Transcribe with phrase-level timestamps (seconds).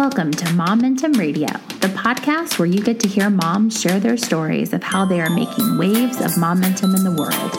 [0.00, 1.48] Welcome to Momentum Radio,
[1.80, 5.28] the podcast where you get to hear moms share their stories of how they are
[5.28, 7.54] making waves of momentum in the world.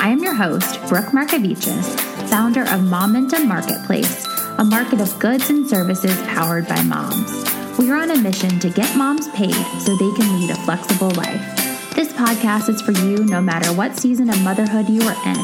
[0.00, 1.84] I am your host, Brooke Markoviches,
[2.30, 4.24] founder of Momentum Marketplace,
[4.56, 7.30] a market of goods and services powered by moms.
[7.78, 11.10] We are on a mission to get moms paid so they can lead a flexible
[11.10, 11.94] life.
[11.94, 15.36] This podcast is for you no matter what season of motherhood you are in,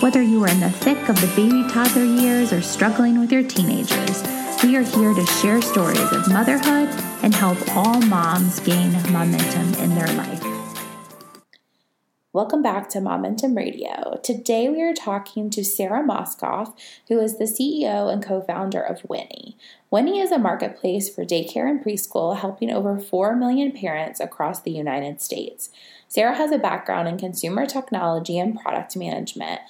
[0.00, 3.44] whether you are in the thick of the baby toddler years or struggling with your
[3.44, 4.41] teenagers.
[4.62, 6.88] We are here to share stories of motherhood
[7.24, 10.40] and help all moms gain momentum in their life.
[12.32, 14.20] Welcome back to Momentum Radio.
[14.22, 16.78] Today we are talking to Sarah Mauskopf,
[17.08, 19.56] who is the CEO and co founder of Winnie.
[19.90, 24.70] Winnie is a marketplace for daycare and preschool, helping over 4 million parents across the
[24.70, 25.70] United States.
[26.06, 29.60] Sarah has a background in consumer technology and product management.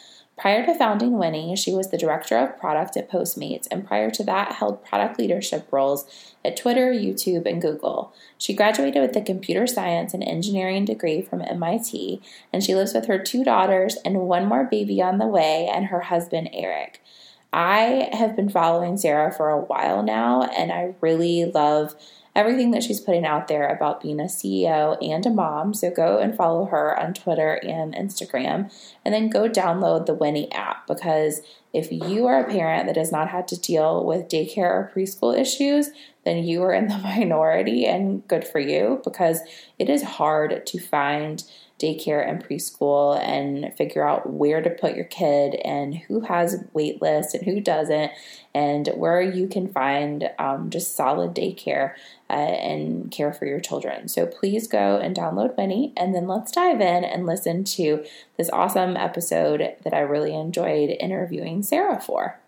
[0.42, 4.24] Prior to founding Winnie, she was the director of product at Postmates, and prior to
[4.24, 6.04] that, held product leadership roles
[6.44, 8.12] at Twitter, YouTube, and Google.
[8.38, 12.20] She graduated with a computer science and engineering degree from MIT,
[12.52, 15.86] and she lives with her two daughters and one more baby on the way, and
[15.86, 17.00] her husband, Eric.
[17.52, 21.94] I have been following Sarah for a while now, and I really love
[22.34, 25.74] everything that she's putting out there about being a CEO and a mom.
[25.74, 28.72] So go and follow her on Twitter and Instagram,
[29.04, 31.40] and then go download the Winnie app because
[31.72, 35.38] if you are a parent that has not had to deal with daycare or preschool
[35.38, 35.90] issues,
[36.24, 39.40] then you are in the minority, and good for you because
[39.78, 41.44] it is hard to find
[41.82, 47.02] daycare and preschool and figure out where to put your kid and who has wait
[47.02, 48.12] lists and who doesn't
[48.54, 51.94] and where you can find um, just solid daycare
[52.30, 54.06] uh, and care for your children.
[54.06, 58.04] So please go and download Winnie and then let's dive in and listen to
[58.36, 62.41] this awesome episode that I really enjoyed interviewing Sarah for.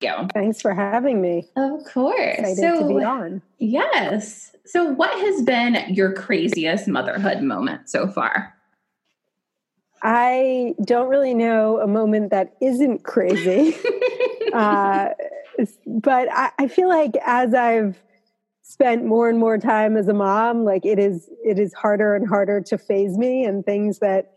[0.00, 0.26] Go.
[0.32, 1.48] Thanks for having me.
[1.56, 2.38] Of course.
[2.38, 3.42] Excited so, to be on.
[3.58, 4.54] Yes.
[4.66, 8.54] So, what has been your craziest motherhood moment so far?
[10.02, 13.76] I don't really know a moment that isn't crazy.
[14.54, 15.10] uh,
[15.86, 18.00] but I, I feel like as I've
[18.62, 22.26] spent more and more time as a mom, like it is it is harder and
[22.26, 24.32] harder to phase me and things that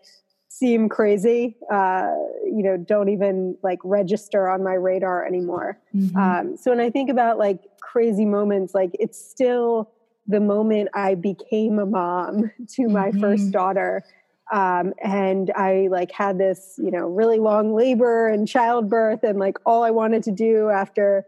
[0.53, 2.13] seem crazy, uh,
[2.45, 5.79] you know, don't even like register on my radar anymore.
[5.95, 6.15] Mm-hmm.
[6.15, 9.89] Um, so when I think about like crazy moments, like it's still
[10.27, 13.19] the moment I became a mom to my mm-hmm.
[13.19, 14.03] first daughter.
[14.51, 19.57] Um, and I like had this, you know, really long labor and childbirth, and like
[19.65, 21.25] all I wanted to do after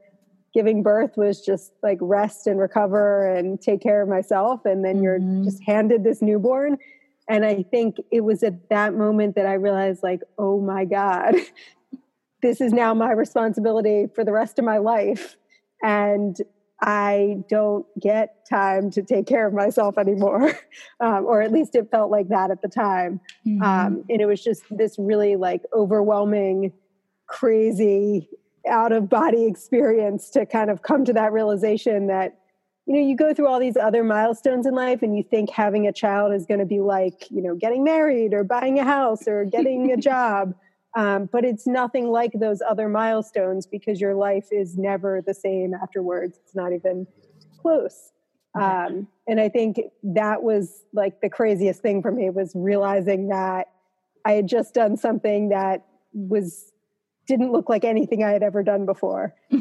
[0.53, 4.65] giving birth was just like rest and recover and take care of myself.
[4.65, 5.03] And then mm-hmm.
[5.03, 6.77] you're just handed this newborn
[7.27, 11.35] and I think it was at that moment that I realized, like, oh my God,
[12.41, 15.35] this is now my responsibility for the rest of my life.
[15.81, 16.35] And
[16.81, 20.53] I don't get time to take care of myself anymore.
[21.01, 23.19] Um, or at least it felt like that at the time.
[23.45, 23.61] Mm-hmm.
[23.61, 26.71] Um, and it was just this really like overwhelming,
[27.27, 28.29] crazy,
[28.69, 32.39] out of body experience to kind of come to that realization that
[32.85, 35.87] you know you go through all these other milestones in life and you think having
[35.87, 39.27] a child is going to be like you know getting married or buying a house
[39.27, 40.53] or getting a job.
[40.97, 45.73] Um, but it's nothing like those other milestones because your life is never the same
[45.73, 46.39] afterwards.
[46.41, 47.05] It's not even
[47.61, 48.13] close.
[48.53, 53.67] Um, and i think that was like the craziest thing for me was realizing that
[54.25, 56.71] i had just done something that was
[57.27, 59.33] didn't look like anything i had ever done before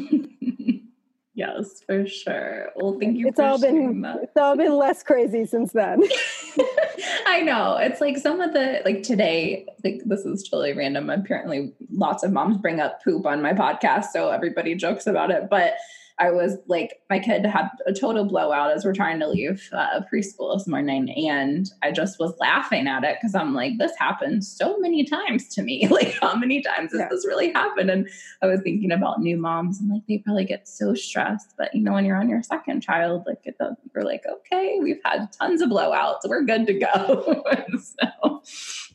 [1.35, 2.71] Yes, for sure.
[2.77, 3.27] Well, thank you.
[3.27, 4.23] It's all been that.
[4.23, 6.01] it's all been less crazy since then.
[7.27, 7.75] I know.
[7.75, 9.67] It's like some of the like today.
[9.83, 11.09] Like this is totally random.
[11.09, 15.49] Apparently, lots of moms bring up poop on my podcast, so everybody jokes about it.
[15.49, 15.75] But
[16.17, 19.99] I was like, my kid had a total blowout as we're trying to leave uh,
[20.11, 21.09] preschool this morning.
[21.29, 25.49] And I just was laughing at it because I'm like, this happens so many times
[25.55, 25.87] to me.
[25.91, 27.07] like, how many times has yeah.
[27.09, 27.89] this really happened?
[27.89, 28.07] And
[28.41, 31.53] I was thinking about new moms and like, they probably get so stressed.
[31.57, 34.79] But, you know, when you're on your second child, like, it, does, you're like, okay,
[34.81, 36.19] we've had tons of blowouts.
[36.25, 37.43] We're good to go.
[37.77, 38.41] so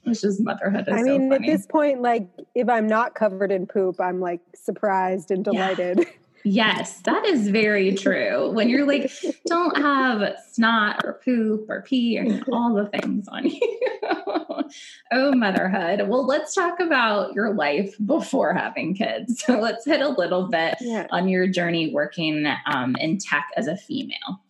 [0.06, 0.88] it's just motherhood.
[0.88, 4.40] I mean, so at this point, like, if I'm not covered in poop, I'm like
[4.54, 5.98] surprised and delighted.
[5.98, 6.04] Yeah.
[6.44, 8.50] Yes, that is very true.
[8.50, 9.12] When you're like,
[9.46, 13.80] don't have snot or poop or pee or all the things on you.
[15.12, 16.08] oh, motherhood.
[16.08, 19.42] Well, let's talk about your life before having kids.
[19.44, 21.06] So let's hit a little bit yeah.
[21.10, 24.40] on your journey working um, in tech as a female.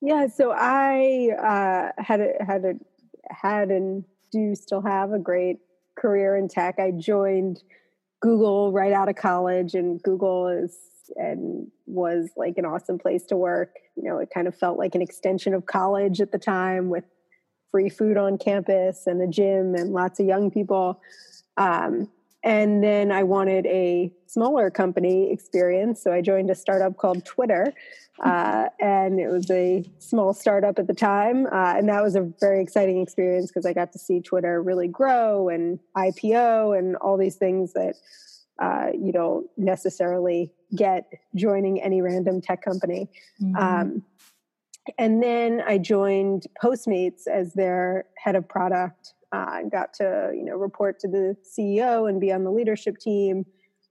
[0.00, 1.30] Yeah, so I
[1.96, 2.74] uh, had a, had a,
[3.30, 5.58] had and do still have a great
[5.96, 6.78] career in tech.
[6.78, 7.62] I joined
[8.24, 10.74] Google right out of college, and Google is
[11.16, 13.74] and was like an awesome place to work.
[13.96, 17.04] You know, it kind of felt like an extension of college at the time with
[17.70, 21.02] free food on campus and a gym and lots of young people.
[21.58, 22.08] Um,
[22.44, 26.02] and then I wanted a smaller company experience.
[26.02, 27.72] So I joined a startup called Twitter.
[28.22, 31.46] Uh, and it was a small startup at the time.
[31.46, 34.86] Uh, and that was a very exciting experience because I got to see Twitter really
[34.86, 37.96] grow and IPO and all these things that
[38.62, 43.08] uh, you don't necessarily get joining any random tech company.
[43.42, 43.56] Mm-hmm.
[43.56, 44.04] Um,
[44.98, 49.13] and then I joined Postmates as their head of product.
[49.34, 53.44] Uh, got to you know report to the CEO and be on the leadership team,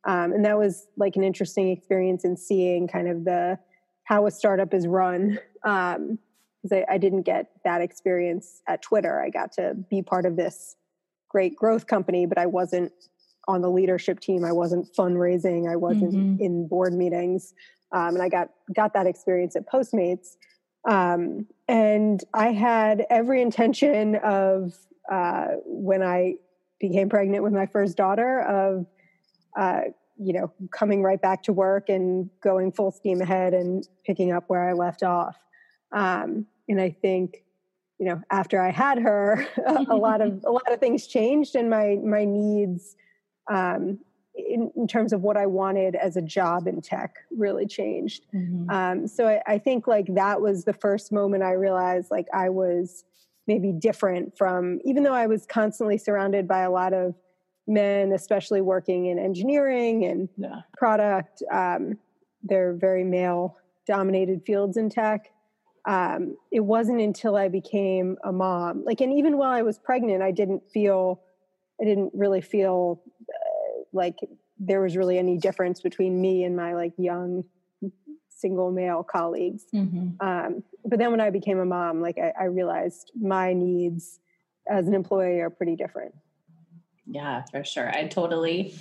[0.06, 3.60] um, and that was like an interesting experience in seeing kind of the
[4.06, 5.40] how a startup is run.
[5.66, 6.20] Um,
[6.62, 9.22] because I, I didn't get that experience at Twitter.
[9.22, 10.78] I got to be part of this
[11.28, 12.94] great growth company, but I wasn't
[13.48, 14.46] on the leadership team.
[14.46, 15.70] I wasn't fundraising.
[15.70, 16.42] I wasn't mm-hmm.
[16.42, 17.54] in board meetings,
[17.92, 20.38] um, and I got got that experience at Postmates.
[20.88, 24.74] Um, and I had every intention of
[25.12, 26.36] uh, when I
[26.80, 28.86] became pregnant with my first daughter of
[29.58, 29.82] uh,
[30.18, 34.46] you know coming right back to work and going full steam ahead and picking up
[34.48, 35.38] where I left off.
[35.92, 37.44] Um, and I think
[38.00, 41.70] you know after I had her, a, lot of a lot of things changed, and
[41.70, 42.96] my my needs
[43.50, 44.00] um,
[44.36, 48.26] in, in, terms of what I wanted as a job in tech really changed.
[48.34, 48.70] Mm-hmm.
[48.70, 52.50] Um, so I, I, think like that was the first moment I realized like I
[52.50, 53.04] was
[53.48, 57.16] maybe different from, even though I was constantly surrounded by a lot of
[57.68, 60.62] men, especially working in engineering and yeah.
[60.78, 61.44] product.
[61.52, 61.98] Um,
[62.44, 65.30] they're very male dominated fields in tech.
[65.86, 70.24] Um, it wasn't until I became a mom, like, and even while I was pregnant,
[70.24, 71.22] I didn't feel,
[71.82, 73.02] I didn't really feel
[73.92, 74.16] like
[74.60, 77.44] there was really any difference between me and my like young
[78.44, 79.64] single male colleagues.
[79.74, 80.10] Mm-hmm.
[80.20, 84.20] Um, but then when I became a mom, like I, I realized my needs
[84.68, 86.14] as an employee are pretty different.
[87.08, 87.90] Yeah, for sure.
[87.90, 88.76] I totally,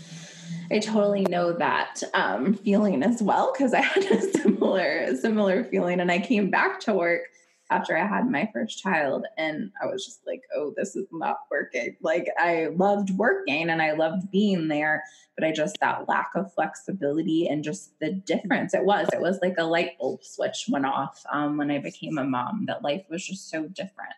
[0.70, 6.00] I totally know that um, feeling as well because I had a similar, similar feeling,
[6.00, 7.22] and I came back to work
[7.72, 9.26] after I had my first child.
[9.38, 11.96] And I was just like, oh, this is not working.
[12.02, 15.02] Like, I loved working and I loved being there,
[15.36, 19.38] but I just, that lack of flexibility and just the difference it was, it was
[19.42, 23.04] like a light bulb switch went off um, when I became a mom, that life
[23.08, 24.14] was just so different.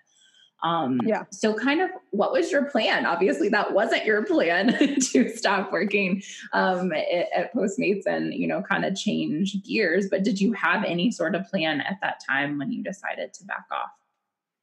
[0.65, 1.25] Um, yeah.
[1.31, 3.05] So, kind of, what was your plan?
[3.05, 6.23] Obviously, that wasn't your plan to stop working
[6.55, 10.09] um, at, at, Postmates and you know, kind of change gears.
[10.09, 13.45] But did you have any sort of plan at that time when you decided to
[13.45, 13.91] back off?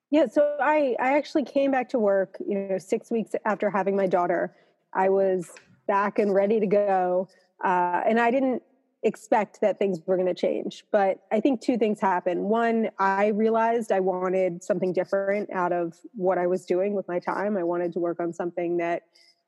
[0.09, 0.25] Yeah.
[0.25, 2.35] So I I actually came back to work.
[2.45, 4.55] You know, six weeks after having my daughter,
[4.93, 5.51] I was
[5.87, 7.29] back and ready to go.
[7.63, 8.63] Uh, and I didn't
[9.03, 10.85] expect that things were going to change.
[10.91, 12.43] But I think two things happened.
[12.43, 17.19] One, I realized I wanted something different out of what I was doing with my
[17.19, 17.57] time.
[17.57, 19.03] I wanted to work on something that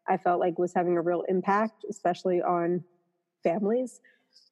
[0.07, 2.83] I felt like was having a real impact, especially on
[3.44, 4.01] families.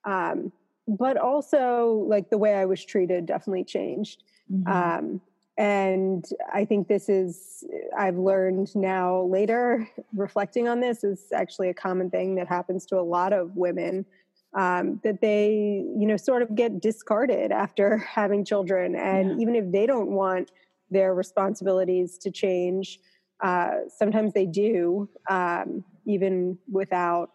[0.05, 0.51] Um,
[0.87, 4.23] but also, like the way I was treated definitely changed.
[4.51, 4.71] Mm-hmm.
[4.71, 5.21] Um,
[5.57, 7.63] and I think this is,
[7.97, 12.99] I've learned now later, reflecting on this, is actually a common thing that happens to
[12.99, 14.05] a lot of women
[14.53, 18.95] um, that they you know sort of get discarded after having children.
[18.95, 19.37] And yeah.
[19.41, 20.51] even if they don't want
[20.89, 22.99] their responsibilities to change
[23.41, 27.31] uh, sometimes they do um, even without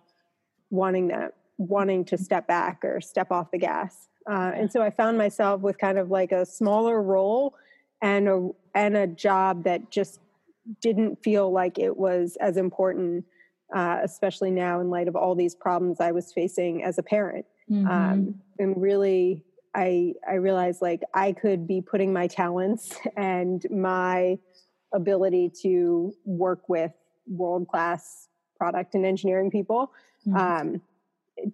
[0.70, 4.08] wanting that wanting to step back or step off the gas.
[4.28, 7.54] Uh, and so i found myself with kind of like a smaller role
[8.02, 10.18] and a and a job that just
[10.80, 13.24] didn't feel like it was as important
[13.74, 17.46] uh, especially now in light of all these problems I was facing as a parent.
[17.70, 17.86] Mm-hmm.
[17.86, 19.44] Um, and really,
[19.74, 24.38] I I realized like I could be putting my talents and my
[24.92, 26.92] ability to work with
[27.26, 29.92] world class product and engineering people
[30.26, 30.36] mm-hmm.
[30.36, 30.80] um,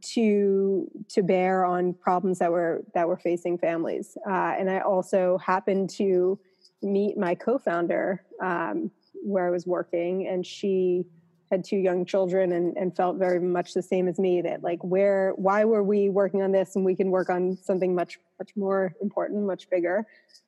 [0.00, 4.16] to to bear on problems that were that were facing families.
[4.28, 6.38] Uh, and I also happened to
[6.82, 8.90] meet my co-founder um,
[9.22, 11.04] where I was working, and she
[11.52, 14.82] had two young children and, and felt very much the same as me that like
[14.82, 18.56] where why were we working on this and we can work on something much much
[18.56, 20.06] more important much bigger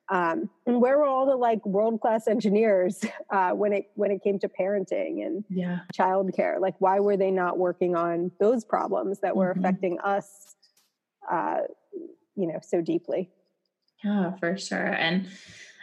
[0.09, 4.23] um, and where were all the like world class engineers uh, when it when it
[4.23, 5.81] came to parenting and yeah.
[5.93, 9.59] childcare like why were they not working on those problems that were mm-hmm.
[9.59, 10.55] affecting us
[11.31, 11.59] uh,
[12.35, 13.29] you know so deeply
[14.03, 15.27] yeah for sure and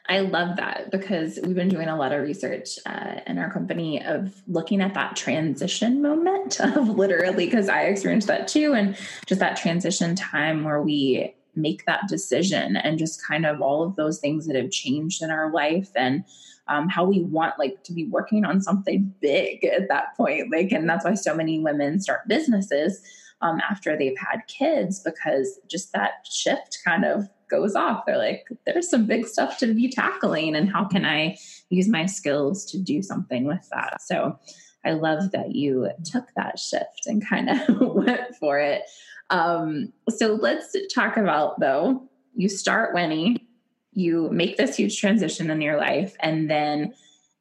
[0.08, 4.04] I love that because we've been doing a lot of research uh, in our company
[4.04, 9.40] of looking at that transition moment of literally, because I experienced that too, and just
[9.40, 14.18] that transition time where we make that decision and just kind of all of those
[14.18, 16.24] things that have changed in our life and
[16.68, 20.72] um, how we want like to be working on something big at that point like
[20.72, 23.02] and that's why so many women start businesses
[23.42, 28.04] um, after they've had kids because just that shift kind of goes off.
[28.04, 31.36] They're like, there's some big stuff to be tackling, and how can I
[31.68, 34.02] use my skills to do something with that?
[34.02, 34.36] So
[34.84, 38.82] I love that you took that shift and kind of went for it.
[39.30, 43.46] Um, so let's talk about though, you start Winnie,
[43.92, 46.94] you make this huge transition in your life, and then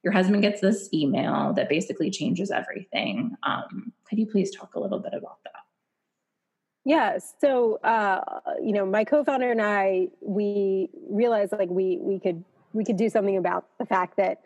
[0.04, 3.36] your husband gets this email that basically changes everything.
[3.44, 5.61] Um, could you please talk a little bit about that?
[6.84, 7.20] Yeah.
[7.40, 8.22] So, uh,
[8.62, 13.10] you know, my co-founder and I, we realized like we we could we could do
[13.10, 14.42] something about the fact that,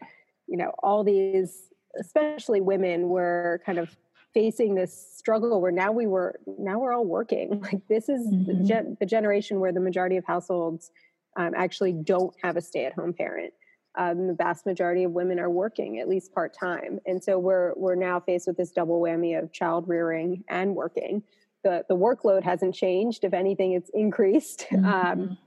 [0.48, 3.96] you know, all these, especially women, were kind of
[4.34, 7.62] facing this struggle where now we were now we're all working.
[7.72, 8.46] Like this is mm-hmm.
[8.46, 10.92] the, gen- the, generation where the majority of households
[11.38, 13.54] um, actually don't have a stay-at-home parent.
[13.98, 17.74] Um, the vast majority of women are working at least part time, and so we're
[17.78, 21.24] we're now faced with this double whammy of child rearing and working
[21.66, 23.26] the the workload hasn't changed.
[23.26, 24.68] If anything, it's increased.
[24.76, 24.86] Mm-hmm.
[24.86, 25.38] Um,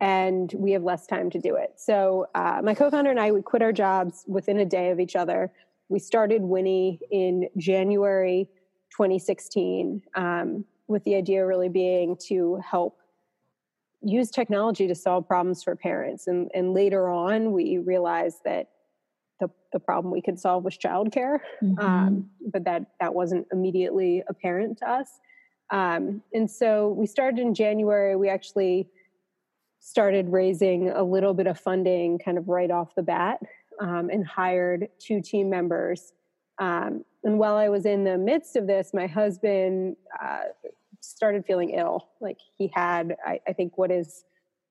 [0.00, 1.72] and we have less time to do it.
[1.76, 5.16] So uh, my co-founder and I we quit our jobs within a day of each
[5.16, 5.50] other.
[5.88, 8.48] We started Winnie in January
[8.92, 12.98] 2016 um, with the idea really being to help
[14.02, 16.28] use technology to solve problems for parents.
[16.28, 18.68] And, and later on, we realized that
[19.40, 21.78] the, the problem we could solve was childcare, mm-hmm.
[21.78, 25.20] um, but that that wasn't immediately apparent to us.
[25.70, 28.16] Um, and so we started in January.
[28.16, 28.88] We actually
[29.80, 33.40] started raising a little bit of funding kind of right off the bat
[33.80, 36.12] um, and hired two team members.
[36.58, 40.44] Um, and while I was in the midst of this, my husband uh,
[41.00, 42.08] started feeling ill.
[42.20, 44.24] Like he had, I, I, think, what is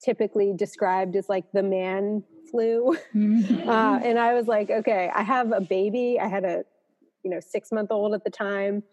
[0.04, 2.98] typically described as like the man flu.
[3.16, 3.58] Mm-hmm.
[3.70, 6.18] Uh, and I was like, okay, I have a baby.
[6.22, 6.63] I had a,
[7.24, 8.84] you know, six month old at the time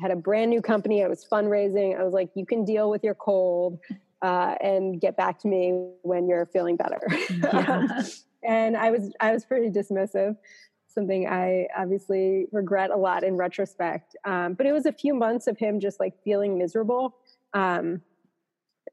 [0.00, 1.02] had a brand new company.
[1.02, 1.98] I was fundraising.
[1.98, 3.78] I was like, you can deal with your cold
[4.22, 7.00] uh, and get back to me when you're feeling better.
[7.30, 8.02] Yeah.
[8.42, 10.36] and I was I was pretty dismissive.
[10.88, 14.16] Something I obviously regret a lot in retrospect.
[14.24, 17.16] Um, but it was a few months of him just like feeling miserable.
[17.52, 18.02] Um,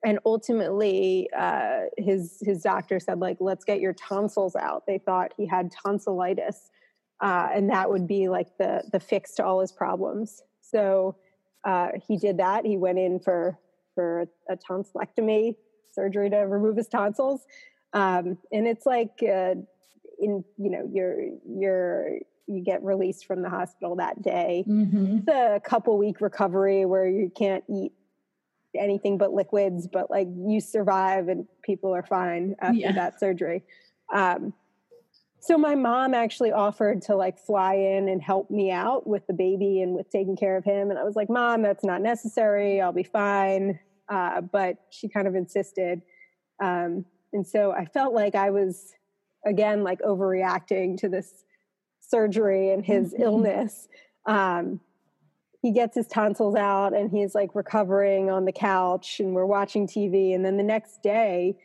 [0.05, 4.85] and ultimately, uh, his his doctor said like, let's get your tonsils out.
[4.85, 6.71] They thought he had tonsillitis,
[7.21, 10.41] uh, and that would be like the the fix to all his problems.
[10.73, 11.15] So
[11.63, 12.65] uh, he did that.
[12.65, 13.57] He went in for
[13.95, 15.55] for a tonsillectomy
[15.91, 17.45] surgery to remove his tonsils,
[17.93, 19.55] um, and it's like uh,
[20.19, 24.65] in you know you're you're you get released from the hospital that day.
[24.67, 25.19] Mm-hmm.
[25.19, 27.93] It's a couple week recovery where you can't eat
[28.75, 32.91] anything but liquids, but like you survive and people are fine after yeah.
[32.91, 33.63] that surgery.
[34.13, 34.53] Um,
[35.43, 39.33] so my mom actually offered to like fly in and help me out with the
[39.33, 42.79] baby and with taking care of him and i was like mom that's not necessary.
[42.79, 43.79] I'll be fine.
[44.07, 46.01] Uh, but she kind of insisted.
[46.61, 48.93] Um, and so i felt like i was
[49.45, 51.43] again like overreacting to this
[51.99, 53.23] surgery and his mm-hmm.
[53.23, 53.87] illness.
[54.25, 54.79] Um,
[55.61, 59.87] he gets his tonsils out and he's like recovering on the couch and we're watching
[59.87, 61.57] tv and then the next day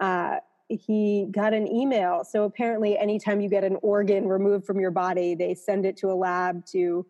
[0.00, 0.36] uh,
[0.68, 2.24] he got an email.
[2.24, 6.10] So apparently, anytime you get an organ removed from your body, they send it to
[6.10, 7.06] a lab to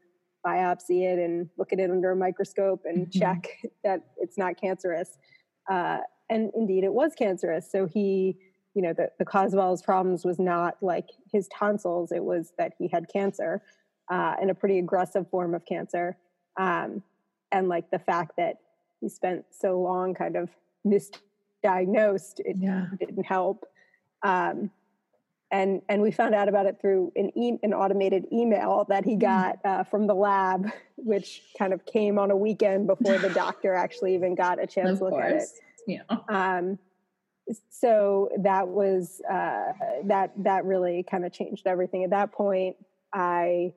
[0.46, 3.18] biopsy it and look at it under a microscope and mm-hmm.
[3.18, 3.48] check
[3.84, 5.18] that it's not cancerous.
[5.70, 5.98] Uh,
[6.28, 7.70] and indeed, it was cancerous.
[7.70, 8.36] So he,
[8.74, 12.22] you know, the, the cause of all his problems was not like his tonsils, it
[12.22, 13.62] was that he had cancer
[14.10, 16.16] uh, and a pretty aggressive form of cancer.
[16.58, 17.02] Um,
[17.52, 18.56] and like the fact that
[19.00, 20.50] he spent so long kind of
[20.84, 21.20] missed
[21.66, 22.86] diagnosed, it yeah.
[22.98, 23.66] didn't help.
[24.22, 24.70] Um,
[25.50, 29.14] and and we found out about it through an e- an automated email that he
[29.14, 29.20] hmm.
[29.20, 33.74] got uh, from the lab, which kind of came on a weekend before the doctor
[33.74, 35.32] actually even got a chance of to look course.
[35.32, 35.48] at it.
[35.86, 36.18] Yeah.
[36.28, 36.78] Um,
[37.70, 39.72] so that was uh,
[40.04, 42.02] that that really kind of changed everything.
[42.04, 42.76] At that point,
[43.12, 43.72] I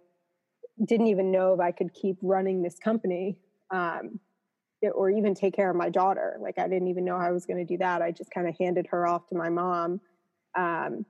[0.83, 3.37] didn't even know if I could keep running this company.
[3.69, 4.19] Um,
[4.93, 6.37] or even take care of my daughter.
[6.39, 8.01] Like I didn't even know I was going to do that.
[8.01, 10.01] I just kind of handed her off to my mom
[10.55, 11.05] um,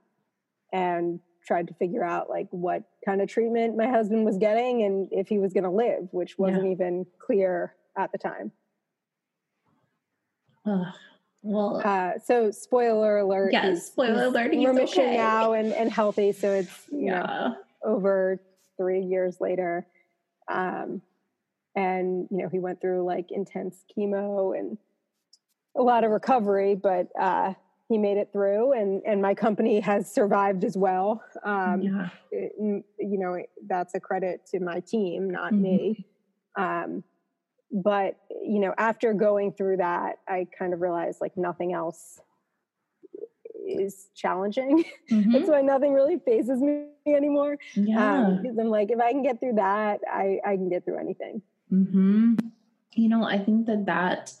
[0.72, 5.08] and tried to figure out like what kind of treatment my husband was getting and
[5.10, 6.72] if he was going to live, which wasn't yeah.
[6.72, 8.52] even clear at the time.
[11.42, 13.52] Well, uh, so spoiler alert.
[13.52, 14.52] Yes, spoiler alert.
[14.52, 15.16] He's remission okay.
[15.16, 16.32] now and, and healthy.
[16.32, 17.20] So it's you yeah.
[17.22, 18.40] know over
[18.76, 19.86] three years later,
[20.48, 21.00] um,
[21.74, 24.78] and you know he went through like intense chemo and
[25.76, 27.54] a lot of recovery, but uh,
[27.88, 31.22] he made it through, and and my company has survived as well.
[31.44, 32.08] Um, yeah.
[32.30, 32.84] It, you
[33.18, 35.62] know that's a credit to my team, not mm-hmm.
[35.62, 36.06] me.
[36.56, 37.04] Um,
[37.70, 42.20] but you know after going through that i kind of realized like nothing else
[43.66, 45.32] is challenging mm-hmm.
[45.32, 49.38] that's why nothing really phases me anymore yeah um, i'm like if i can get
[49.38, 51.40] through that i i can get through anything
[51.72, 52.34] mm-hmm.
[52.92, 54.32] you know i think that that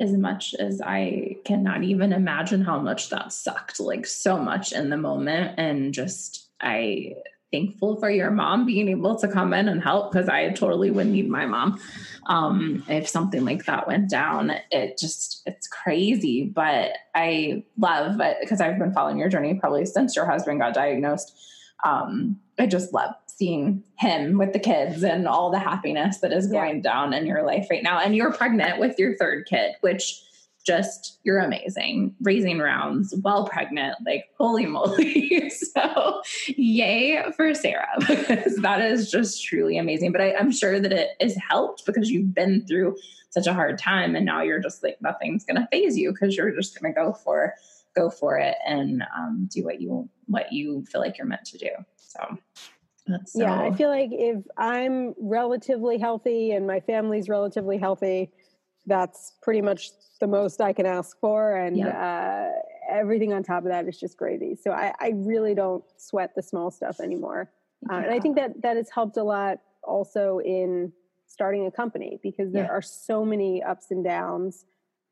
[0.00, 4.90] as much as i cannot even imagine how much that sucked like so much in
[4.90, 7.14] the moment and just i
[7.50, 11.06] thankful for your mom being able to come in and help because I totally would
[11.06, 11.80] need my mom
[12.26, 14.52] um, if something like that went down.
[14.70, 16.44] It just, it's crazy.
[16.44, 21.36] But I love because I've been following your journey probably since your husband got diagnosed.
[21.84, 26.48] Um, I just love seeing him with the kids and all the happiness that is
[26.48, 26.82] going yeah.
[26.82, 28.00] down in your life right now.
[28.00, 30.20] And you're pregnant with your third kid, which
[30.66, 32.16] just you're amazing.
[32.20, 35.50] Raising rounds while pregnant like holy moly.
[35.74, 40.12] So yay for sarah because that is just truly amazing.
[40.12, 42.96] But I, i'm sure that it has helped because you've been through
[43.30, 46.54] such a hard time and now you're just like nothing's gonna phase you because you're
[46.54, 47.54] just gonna go for
[47.94, 51.58] go for it and um, do what you what you feel like you're meant to
[51.58, 51.70] do.
[51.96, 52.38] So
[53.26, 53.40] so.
[53.40, 58.30] yeah i feel like if i'm relatively healthy and my family's relatively healthy
[58.88, 61.54] that's pretty much the most I can ask for.
[61.54, 61.94] And yep.
[61.94, 62.48] uh,
[62.90, 64.56] everything on top of that is just gravy.
[64.56, 67.50] So I, I really don't sweat the small stuff anymore.
[67.88, 67.96] Yeah.
[67.96, 70.92] Uh, and I think that that has helped a lot also in
[71.26, 72.70] starting a company because there yeah.
[72.70, 74.64] are so many ups and downs.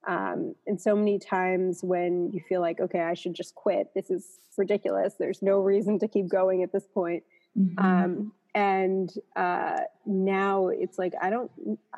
[0.08, 3.88] Um, and so many times when you feel like, okay, I should just quit.
[3.94, 5.14] This is ridiculous.
[5.18, 7.24] There's no reason to keep going at this point.
[7.58, 7.78] Mm-hmm.
[7.78, 11.50] Um, and uh, now it's like i don't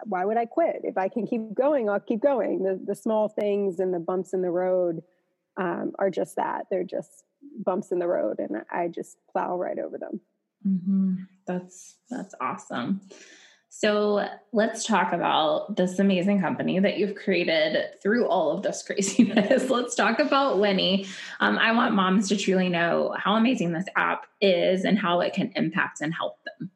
[0.05, 0.81] why would i quit?
[0.85, 2.63] If i can keep going i'll keep going.
[2.63, 5.03] The, the small things and the bumps in the road
[5.57, 6.67] um, are just that.
[6.71, 7.25] They're just
[7.65, 10.21] bumps in the road and i just plow right over them.
[10.67, 11.15] Mm-hmm.
[11.47, 13.01] that's that's awesome
[13.71, 19.69] so let's talk about this amazing company that you've created through all of this craziness.
[19.71, 21.07] let's talk about Winnie.
[21.41, 25.35] Um, I want moms to truly know how amazing this app is and how it
[25.35, 26.71] can impact and help them.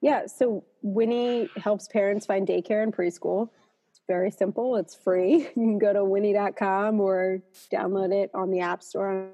[0.00, 3.48] Yeah, so Winnie helps parents find daycare and preschool.
[3.90, 5.48] It's very simple, it's free.
[5.56, 9.30] You can go to winnie.com or download it on the App Store on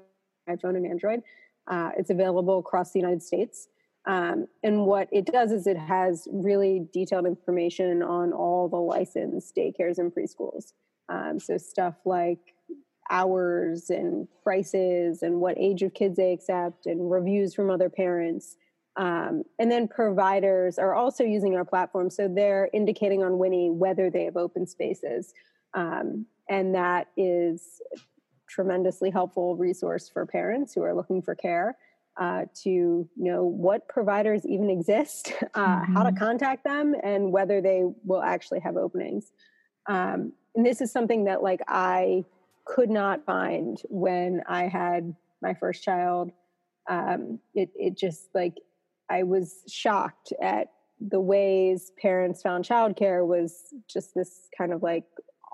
[0.49, 1.21] iPhone and Android.
[1.67, 3.67] Uh, it's available across the United States.
[4.05, 9.55] Um, and what it does is it has really detailed information on all the licensed
[9.55, 10.73] daycares and preschools.
[11.09, 12.39] Um, so stuff like
[13.09, 18.57] hours and prices and what age of kids they accept and reviews from other parents.
[18.95, 22.09] Um, and then providers are also using our platform.
[22.09, 25.33] So they're indicating on Winnie whether they have open spaces.
[25.73, 27.81] Um, and that is
[28.47, 31.77] tremendously helpful resource for parents who are looking for care
[32.19, 35.93] uh, to know what providers even exist, uh, mm-hmm.
[35.93, 36.17] how to mm-hmm.
[36.17, 39.31] contact them, and whether they will actually have openings.
[39.87, 42.25] Um, and this is something that like I
[42.65, 46.31] could not find when I had my first child.
[46.89, 48.55] Um, it it just like
[49.09, 50.67] I was shocked at
[50.99, 55.05] the ways parents found childcare was just this kind of like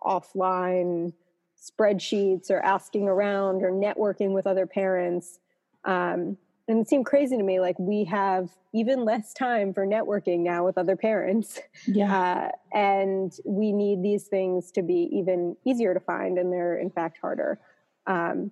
[0.04, 1.14] offline
[1.60, 5.40] spreadsheets or asking around or networking with other parents.
[5.86, 6.38] Um,
[6.70, 10.64] and it seemed crazy to me like we have even less time for networking now
[10.64, 11.60] with other parents.
[11.88, 12.52] Yeah.
[12.72, 16.92] Uh, and we need these things to be even easier to find and they're in
[16.92, 17.60] fact harder.
[18.06, 18.52] Um,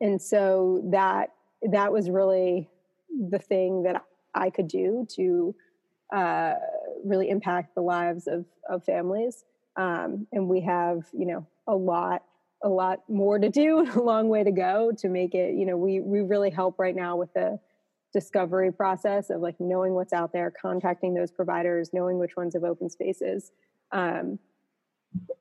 [0.00, 1.30] and so that
[1.70, 2.68] that was really
[3.30, 4.04] the thing that
[4.34, 5.54] i could do to
[6.12, 6.54] uh,
[7.04, 9.44] really impact the lives of of families.
[9.76, 12.24] Um, and we have you know a lot
[12.64, 15.76] a lot more to do, a long way to go to make it, you know,
[15.76, 17.58] we we really help right now with the
[18.12, 22.64] discovery process of like knowing what's out there, contacting those providers, knowing which ones have
[22.64, 23.52] open spaces.
[23.90, 24.38] Um,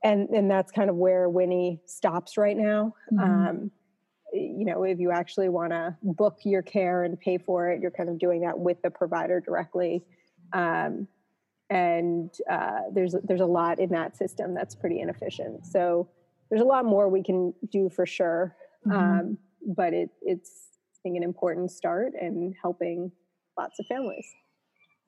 [0.03, 2.95] and and that's kind of where Winnie stops right now.
[3.11, 3.47] Mm-hmm.
[3.47, 3.71] Um,
[4.33, 7.91] you know, if you actually want to book your care and pay for it, you're
[7.91, 10.03] kind of doing that with the provider directly.
[10.53, 11.07] Um,
[11.69, 15.65] and uh, there's there's a lot in that system that's pretty inefficient.
[15.65, 16.09] So
[16.51, 18.55] there's a lot more we can do for sure.
[18.85, 18.97] Mm-hmm.
[18.97, 20.51] Um, but it, it's,
[20.93, 23.11] I think, an important start in helping
[23.57, 24.27] lots of families.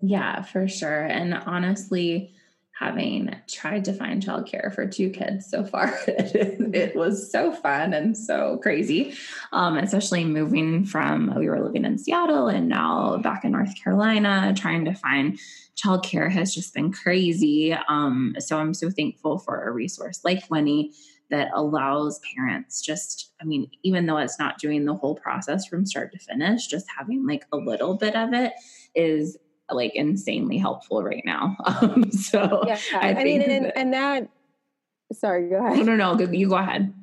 [0.02, 1.04] Yeah, for sure.
[1.04, 2.34] And honestly,
[2.80, 5.94] having tried to find childcare for two kids so far.
[6.08, 9.14] it, was so fun and so crazy,
[9.52, 14.54] um, especially moving from we were living in Seattle and now back in North Carolina,
[14.58, 15.40] trying to find
[15.76, 17.74] childcare has just been crazy.
[17.74, 20.94] Um, so I'm so thankful for a resource like Winnie
[21.34, 25.84] that allows parents just, I mean, even though it's not doing the whole process from
[25.84, 28.54] start to finish, just having like a little bit of it
[28.94, 29.36] is
[29.72, 31.58] like insanely helpful right now.
[31.66, 34.30] Um, so yeah, I, I mean, and, that, and that,
[35.12, 35.84] sorry, go ahead.
[35.84, 36.94] No, no, no, you go ahead.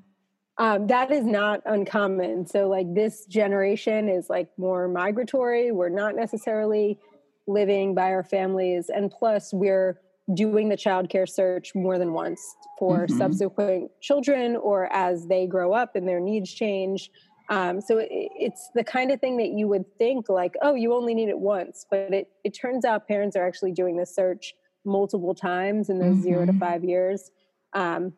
[0.59, 2.47] Um, that is not uncommon.
[2.47, 5.73] So, like, this generation is like more migratory.
[5.73, 7.01] We're not necessarily
[7.49, 8.91] living by our families.
[8.95, 9.99] And plus, we're
[10.35, 12.41] doing the childcare search more than once
[12.79, 13.19] for mm-hmm.
[13.19, 17.11] subsequent children or as they grow up and their needs change.
[17.49, 20.95] Um, so it, it's the kind of thing that you would think like, oh, you
[20.95, 24.55] only need it once, but it, it turns out parents are actually doing the search
[24.85, 26.23] multiple times in those mm-hmm.
[26.23, 26.61] zero to mm-hmm.
[26.61, 27.31] five years.
[27.73, 28.13] Um,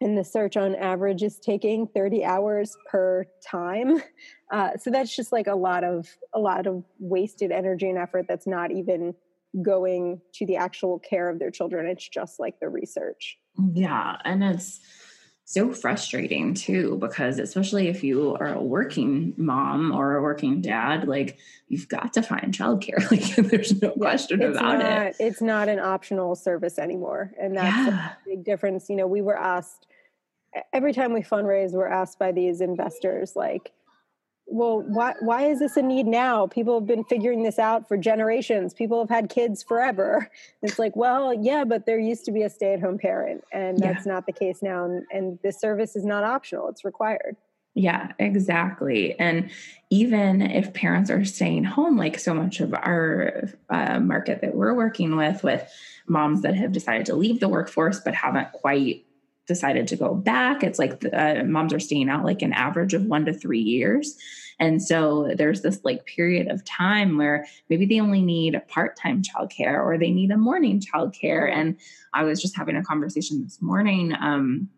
[0.00, 4.00] and the search on average is taking 30 hours per time.
[4.50, 8.24] Uh, so that's just like a lot of a lot of wasted energy and effort
[8.26, 9.14] that's not even
[9.62, 11.86] going to the actual care of their children.
[11.86, 13.38] It's just like the research.
[13.74, 14.80] Yeah, and it's
[15.48, 21.08] so frustrating too because especially if you are a working mom or a working dad
[21.08, 25.70] like you've got to find childcare like there's no question about not, it it's not
[25.70, 28.10] an optional service anymore and that's yeah.
[28.10, 29.86] a big difference you know we were asked
[30.74, 33.72] every time we fundraise we're asked by these investors like
[34.50, 37.96] well why why is this a need now people have been figuring this out for
[37.96, 40.30] generations people have had kids forever
[40.62, 44.12] it's like well yeah but there used to be a stay-at-home parent and that's yeah.
[44.12, 47.36] not the case now and, and this service is not optional it's required
[47.74, 49.16] yeah, exactly.
[49.20, 49.50] And
[49.88, 54.74] even if parents are staying home, like so much of our uh, market that we're
[54.74, 55.70] working with, with
[56.08, 59.04] moms that have decided to leave the workforce but haven't quite
[59.48, 60.62] decided to go back.
[60.62, 63.60] It's like the, uh, moms are staying out like an average of one to three
[63.60, 64.16] years.
[64.60, 69.22] And so there's this like period of time where maybe they only need a part-time
[69.22, 71.50] childcare or they need a morning childcare.
[71.50, 71.78] And
[72.12, 74.68] I was just having a conversation this morning um,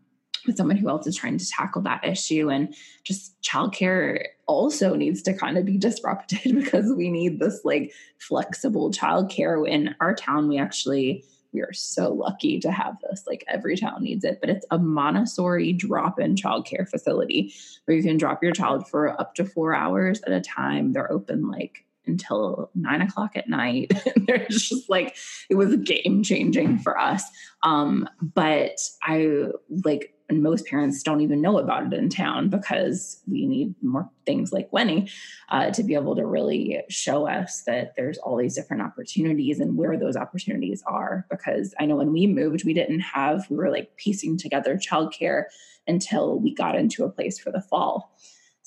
[0.47, 5.23] with someone who else is trying to tackle that issue and just childcare also needs
[5.23, 10.49] to kind of be disrupted because we need this like flexible childcare in our town
[10.49, 13.25] we actually we are so lucky to have this.
[13.27, 18.03] Like every town needs it, but it's a Montessori drop in childcare facility where you
[18.03, 20.93] can drop your child for up to four hours at a time.
[20.93, 23.93] They're open like until nine o'clock at night.
[24.17, 25.17] There's just like
[25.49, 27.25] it was game changing for us.
[27.63, 29.49] Um, but I
[29.85, 34.09] like and most parents don't even know about it in town because we need more
[34.25, 35.11] things like Winnie
[35.49, 39.77] uh, to be able to really show us that there's all these different opportunities and
[39.77, 41.27] where those opportunities are.
[41.29, 45.45] Because I know when we moved, we didn't have, we were like piecing together childcare
[45.89, 48.17] until we got into a place for the fall.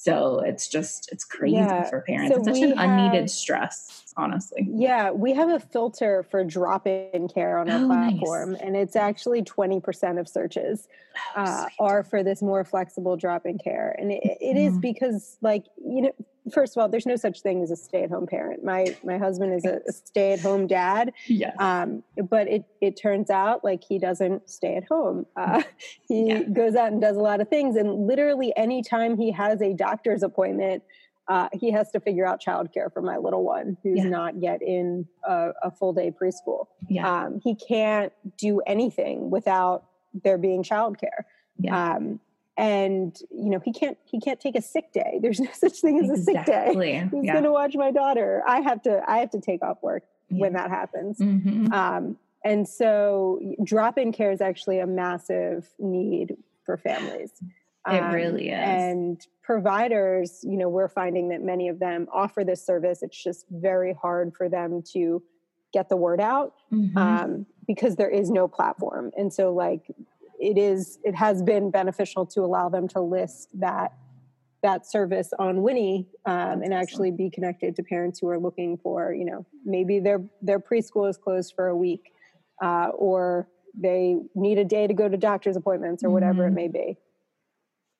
[0.03, 1.89] So it's just, it's crazy yeah.
[1.89, 2.35] for parents.
[2.35, 4.67] So it's such an have, unneeded stress, honestly.
[4.69, 8.61] Yeah, we have a filter for drop in care on our oh, platform, nice.
[8.61, 10.89] and it's actually 20% of searches
[11.37, 13.95] oh, uh, are for this more flexible drop in care.
[13.97, 14.67] And it, it mm.
[14.67, 16.11] is because, like, you know,
[16.51, 18.63] first of all, there's no such thing as a stay-at-home parent.
[18.63, 21.13] My my husband is a, stay-at-home dad.
[21.27, 21.53] Yeah.
[21.59, 25.25] Um, but it it turns out like he doesn't stay at home.
[25.35, 25.63] Uh,
[26.07, 26.43] he yeah.
[26.43, 30.23] goes out and does a lot of things, and literally anytime he has a doctor's
[30.23, 30.83] appointment,
[31.27, 34.09] uh, he has to figure out childcare for my little one who's yeah.
[34.09, 36.67] not yet in a, a full day preschool.
[36.89, 37.25] Yeah.
[37.25, 39.85] Um, he can't do anything without
[40.23, 41.23] there being childcare.
[41.57, 41.95] Yeah.
[41.95, 42.19] Um,
[42.57, 45.19] and you know he can't he can't take a sick day.
[45.21, 46.71] There's no such thing as a sick day.
[47.11, 47.33] He's yeah.
[47.33, 48.43] going to watch my daughter.
[48.47, 50.39] I have to i have to take off work yeah.
[50.39, 51.19] when that happens.
[51.19, 51.73] Mm-hmm.
[51.73, 56.35] um, and so drop in care is actually a massive need
[56.65, 57.31] for families.
[57.89, 58.57] It um, really is.
[58.57, 63.01] and providers you know we're finding that many of them offer this service.
[63.01, 65.21] It's just very hard for them to
[65.73, 66.97] get the word out mm-hmm.
[66.97, 69.11] um, because there is no platform.
[69.17, 69.81] And so like
[70.43, 73.93] it is it has been beneficial to allow them to list that
[74.61, 79.13] that service on Winnie um, and actually be connected to parents who are looking for
[79.13, 82.11] you know maybe their their preschool is closed for a week
[82.61, 86.57] uh, or they need a day to go to doctor's appointments or whatever mm-hmm.
[86.57, 86.97] it may be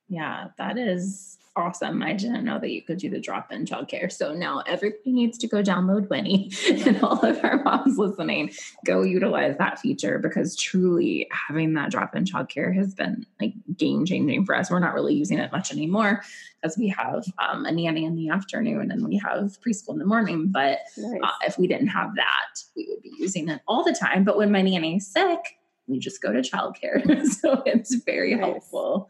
[0.10, 2.02] yeah that is awesome.
[2.02, 4.12] I didn't know that you could do the drop in childcare.
[4.12, 8.52] So now everybody needs to go download Winnie and all of our moms listening,
[8.86, 14.06] go utilize that feature because truly having that drop in childcare has been like game
[14.06, 14.72] changing for us.
[14.72, 16.24] We're not really using it much anymore
[16.62, 20.06] because we have um, a nanny in the afternoon and we have preschool in the
[20.06, 20.48] morning.
[20.50, 21.22] But nice.
[21.22, 24.24] uh, if we didn't have that, we would be using it all the time.
[24.24, 25.40] But when my nanny's sick,
[25.88, 27.26] we just go to childcare.
[27.42, 28.44] so it's very nice.
[28.44, 29.10] helpful.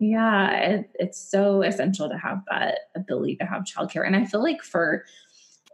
[0.00, 4.06] Yeah, it, it's so essential to have that ability to have childcare.
[4.06, 5.04] And I feel like for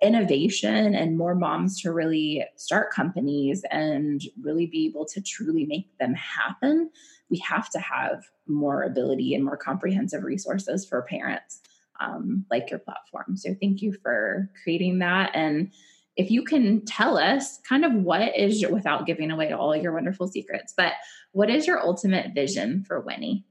[0.02, 5.96] innovation and more moms to really start companies and really be able to truly make
[5.98, 6.90] them happen,
[7.30, 11.60] we have to have more ability and more comprehensive resources for parents
[12.00, 13.36] um, like your platform.
[13.36, 15.30] So thank you for creating that.
[15.34, 15.70] And
[16.16, 19.92] if you can tell us kind of what is your, without giving away all your
[19.92, 20.94] wonderful secrets, but
[21.30, 23.44] what is your ultimate vision for Winnie?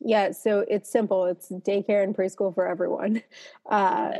[0.00, 1.24] Yeah, so it's simple.
[1.24, 3.22] It's daycare and preschool for everyone.
[3.68, 4.12] Uh,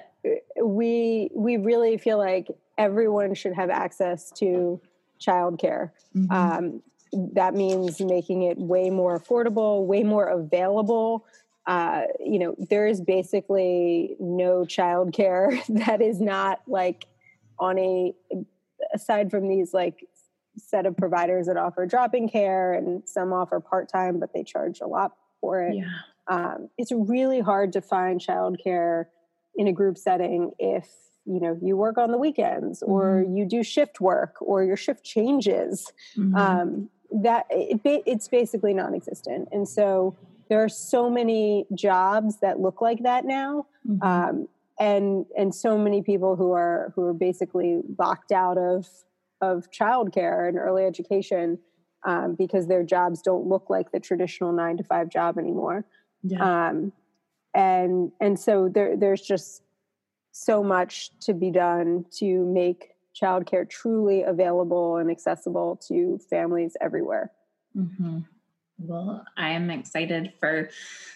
[0.62, 4.80] we we really feel like everyone should have access to
[5.20, 5.90] childcare.
[6.14, 6.30] Mm-hmm.
[6.32, 6.82] Um,
[7.34, 11.24] that means making it way more affordable, way more available.
[11.66, 17.06] Uh, you know, there is basically no childcare that is not like
[17.58, 18.12] on a
[18.92, 20.04] aside from these like
[20.56, 24.86] set of providers that offer drop-in care and some offer part-time but they charge a
[24.86, 25.84] lot for it yeah.
[26.28, 29.06] um, it's really hard to find childcare
[29.56, 30.88] in a group setting if
[31.24, 33.36] you know you work on the weekends or mm-hmm.
[33.36, 36.34] you do shift work or your shift changes mm-hmm.
[36.34, 40.16] um, that it, it's basically non-existent and so
[40.48, 44.02] there are so many jobs that look like that now mm-hmm.
[44.06, 44.48] um,
[44.78, 48.86] and and so many people who are who are basically locked out of
[49.40, 51.58] of childcare and early education
[52.04, 55.84] um, because their jobs don't look like the traditional nine to five job anymore.
[56.22, 56.68] Yeah.
[56.68, 56.92] Um,
[57.54, 59.62] and and so there there's just
[60.32, 67.32] so much to be done to make childcare truly available and accessible to families everywhere.
[67.76, 68.20] Mm-hmm.
[68.80, 70.70] Well, I am excited for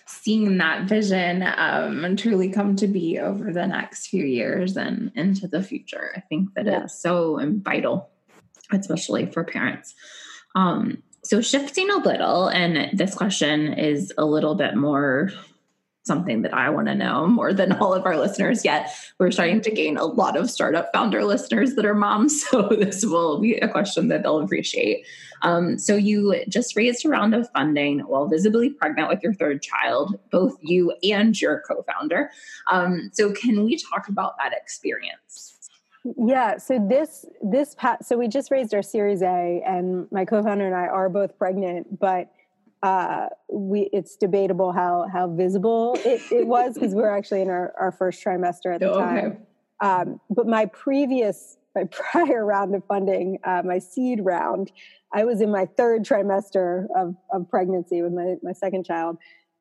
[0.06, 5.46] seeing that vision um, truly come to be over the next few years and into
[5.46, 6.12] the future.
[6.16, 6.82] I think that yeah.
[6.82, 8.10] it's so vital,
[8.72, 9.94] especially for parents.
[10.54, 15.30] Um, so, shifting a little, and this question is a little bit more
[16.04, 18.92] something that I want to know more than all of our listeners yet.
[19.18, 22.44] We're starting to gain a lot of startup founder listeners that are moms.
[22.52, 25.06] So this will be a question that they'll appreciate.
[25.42, 29.62] Um, so you just raised a round of funding while visibly pregnant with your third
[29.62, 32.30] child, both you and your co-founder.
[32.70, 35.70] Um, so can we talk about that experience?
[36.04, 40.74] Yeah, so this this so we just raised our Series A, and my co-founder and
[40.74, 42.32] I are both pregnant, but
[42.82, 47.50] uh, we it's debatable how how visible it, it was because we are actually in
[47.50, 49.24] our, our first trimester at the oh, time.
[49.26, 49.38] Okay.
[49.80, 54.72] Um, but my previous my prior round of funding, uh, my seed round,
[55.12, 59.18] I was in my third trimester of, of pregnancy with my, my second child.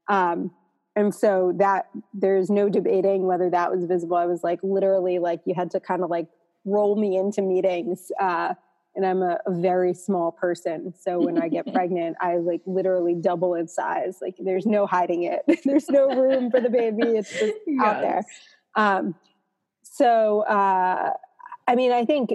[0.08, 0.52] Um,
[0.96, 4.18] and so that there's no debating whether that was visible.
[4.18, 6.28] I was like literally like you had to kind of like
[6.66, 8.12] roll me into meetings.
[8.20, 8.54] Uh,
[8.96, 10.94] and I'm a, a, very small person.
[11.00, 14.18] So when I get pregnant, I like literally double in size.
[14.22, 15.44] Like there's no hiding it.
[15.66, 17.04] there's no room for the baby.
[17.04, 17.80] It's just yes.
[17.86, 18.24] out there.
[18.76, 19.16] Um,
[19.82, 21.14] so uh,
[21.68, 22.34] I mean, I think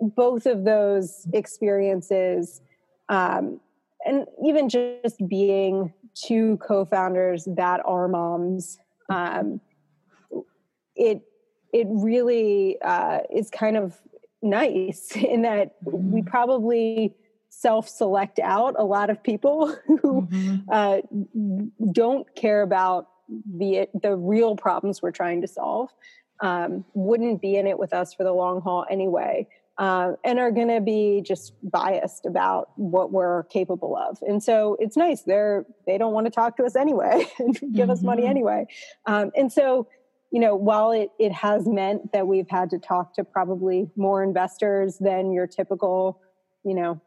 [0.00, 2.60] both of those experiences,
[3.08, 3.60] um,
[4.04, 9.60] and even just being two co-founders that are moms, um,
[10.94, 11.22] it
[11.72, 14.00] it really uh, is kind of
[14.42, 16.28] nice in that we mm-hmm.
[16.28, 17.14] probably
[17.48, 20.56] self-select out a lot of people who mm-hmm.
[20.70, 20.98] uh,
[21.92, 23.08] don't care about
[23.58, 25.90] the the real problems we're trying to solve
[26.40, 29.46] um, wouldn't be in it with us for the long haul anyway
[29.78, 34.76] uh, and are going to be just biased about what we're capable of and so
[34.80, 37.90] it's nice they're they don't want to talk to us anyway and give mm-hmm.
[37.90, 38.30] us money mm-hmm.
[38.30, 38.66] anyway
[39.06, 39.86] um, and so
[40.36, 44.22] you know, while it, it has meant that we've had to talk to probably more
[44.22, 46.20] investors than your typical,
[46.64, 47.00] you know,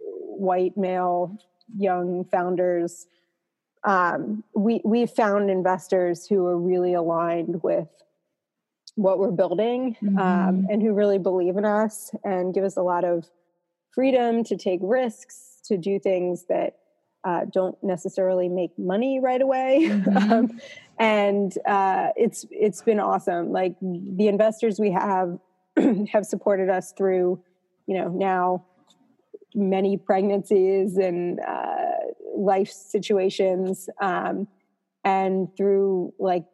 [0.00, 1.36] white male
[1.76, 3.06] young founders,
[3.84, 7.88] um, we we've found investors who are really aligned with
[8.96, 10.18] what we're building um, mm-hmm.
[10.18, 13.28] um, and who really believe in us and give us a lot of
[13.92, 16.76] freedom to take risks, to do things that
[17.24, 19.90] uh, don't necessarily make money right away.
[20.04, 20.32] Mm-hmm.
[20.32, 20.60] um,
[20.98, 23.50] and uh, it's it's been awesome.
[23.50, 25.40] Like the investors we have
[26.12, 27.42] have supported us through,
[27.88, 28.64] you know, now
[29.56, 31.74] many pregnancies and uh,
[32.36, 33.88] life situations.
[34.00, 34.46] Um,
[35.04, 36.44] and through like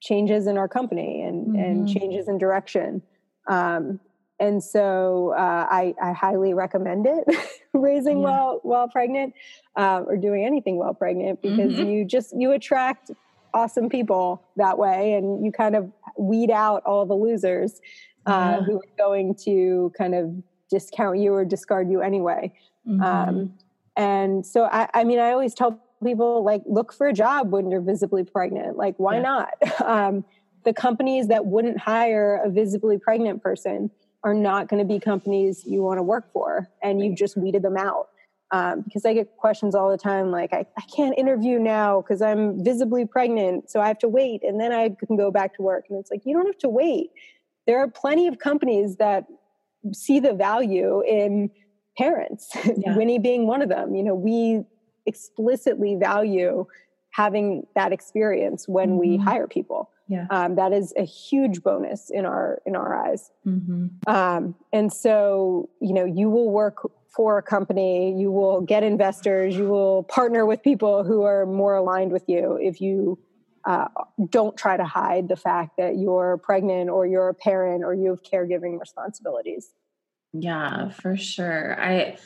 [0.00, 1.56] changes in our company and, mm-hmm.
[1.56, 3.02] and changes in direction.
[3.46, 4.00] Um,
[4.40, 7.24] and so uh, I, I, highly recommend it
[7.74, 8.24] raising yeah.
[8.24, 9.34] while while pregnant
[9.76, 11.88] uh, or doing anything while pregnant because mm-hmm.
[11.88, 13.10] you just you attract
[13.52, 17.80] awesome people that way and you kind of weed out all the losers
[18.26, 18.64] uh, yeah.
[18.64, 20.32] who are going to kind of
[20.70, 22.52] discount you or discard you anyway
[22.88, 23.02] mm-hmm.
[23.02, 23.52] um,
[23.96, 27.70] and so I, I mean i always tell people like look for a job when
[27.70, 29.22] you're visibly pregnant like why yeah.
[29.22, 29.50] not?
[29.84, 30.24] Um,
[30.64, 33.90] the companies that wouldn't hire a visibly pregnant person
[34.22, 37.62] are not going to be companies you want to work for and you've just weeded
[37.62, 38.08] them out.
[38.52, 42.20] Um, because i get questions all the time like i, I can't interview now because
[42.20, 45.62] i'm visibly pregnant so i have to wait and then i can go back to
[45.62, 45.84] work.
[45.88, 47.10] And it's like you don't have to wait.
[47.68, 49.26] There are plenty of companies that
[49.92, 51.50] see the value in
[51.96, 52.96] parents yeah.
[52.96, 53.94] winnie being one of them.
[53.94, 54.64] You know we
[55.06, 56.66] explicitly value
[57.10, 58.98] having that experience when mm-hmm.
[58.98, 59.90] we hire people.
[60.08, 60.26] Yeah.
[60.30, 63.30] Um, that is a huge bonus in our in our eyes.
[63.46, 63.86] Mm-hmm.
[64.08, 69.56] Um, and so, you know, you will work for a company, you will get investors,
[69.56, 73.18] you will partner with people who are more aligned with you if you
[73.64, 73.88] uh,
[74.30, 78.10] don't try to hide the fact that you're pregnant or you're a parent or you
[78.10, 79.70] have caregiving responsibilities.
[80.32, 81.80] Yeah, for sure.
[81.80, 82.16] I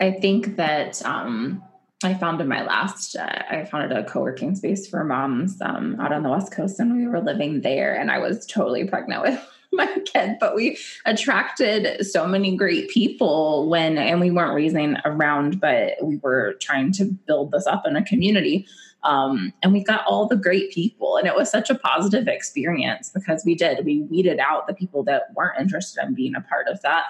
[0.00, 1.62] I think that um,
[2.04, 6.12] I founded my last, uh, I founded a co working space for moms um, out
[6.12, 9.44] on the West Coast, and we were living there, and I was totally pregnant with
[9.72, 10.36] my kid.
[10.38, 16.18] But we attracted so many great people when, and we weren't raising around, but we
[16.18, 18.66] were trying to build this up in a community.
[19.02, 23.10] Um, and we got all the great people, and it was such a positive experience
[23.12, 26.68] because we did, we weeded out the people that weren't interested in being a part
[26.68, 27.06] of that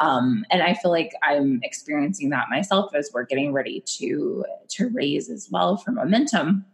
[0.00, 4.88] um, and I feel like I'm experiencing that myself as we're getting ready to to
[4.88, 6.64] raise as well for momentum.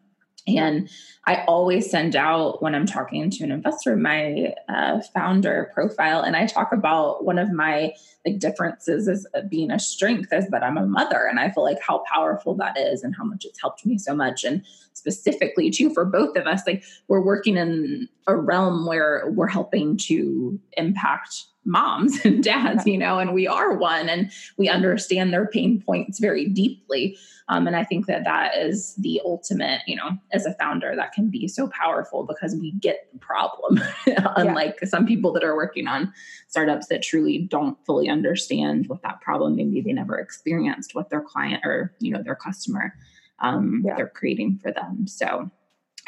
[0.49, 0.89] And
[1.27, 6.37] I always send out when I'm talking to an investor my uh, founder profile, and
[6.37, 7.93] I talk about one of my
[8.25, 11.81] like differences as being a strength is that I'm a mother, and I feel like
[11.81, 14.45] how powerful that is, and how much it's helped me so much.
[14.45, 19.49] And specifically, too, for both of us, like we're working in a realm where we're
[19.49, 25.33] helping to impact moms and dads, you know, and we are one and we understand
[25.33, 27.19] their pain points very deeply.
[27.49, 31.13] Um, and I think that that is the ultimate, you know, as a founder, that
[31.13, 33.81] can be so powerful because we get the problem,
[34.37, 34.89] unlike yeah.
[34.89, 36.13] some people that are working on
[36.49, 41.21] startups that truly don't fully understand what that problem maybe they never experienced what their
[41.21, 42.95] client or, you know, their customer
[43.41, 43.97] um, yeah.
[43.97, 45.07] they're creating for them.
[45.07, 45.51] So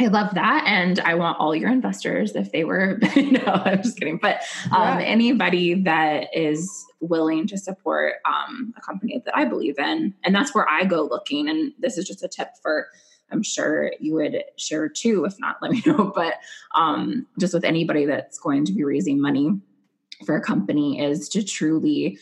[0.00, 0.64] I love that.
[0.66, 5.00] And I want all your investors, if they were, no, I'm just kidding, but um,
[5.00, 5.04] yeah.
[5.04, 10.14] anybody that is willing to support um, a company that I believe in.
[10.22, 11.48] And that's where I go looking.
[11.48, 12.88] And this is just a tip for,
[13.32, 15.24] I'm sure you would share too.
[15.24, 16.12] If not, let me know.
[16.14, 16.34] But
[16.76, 19.50] um, just with anybody that's going to be raising money
[20.24, 22.18] for a company is to truly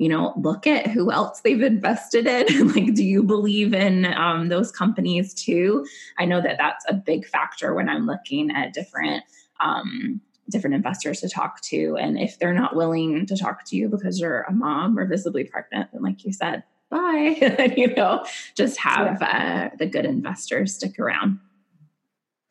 [0.00, 2.68] you know look at who else they've invested in.
[2.70, 5.86] Like do you believe in um, those companies too?
[6.18, 9.24] I know that that's a big factor when i'm looking at different
[9.60, 11.96] um, different investors to talk to.
[12.00, 15.44] And if they're not willing to talk to you because you're a mom or visibly
[15.44, 17.74] pregnant then like you said bye.
[17.76, 18.24] You know
[18.56, 21.40] just have uh, the good investors stick around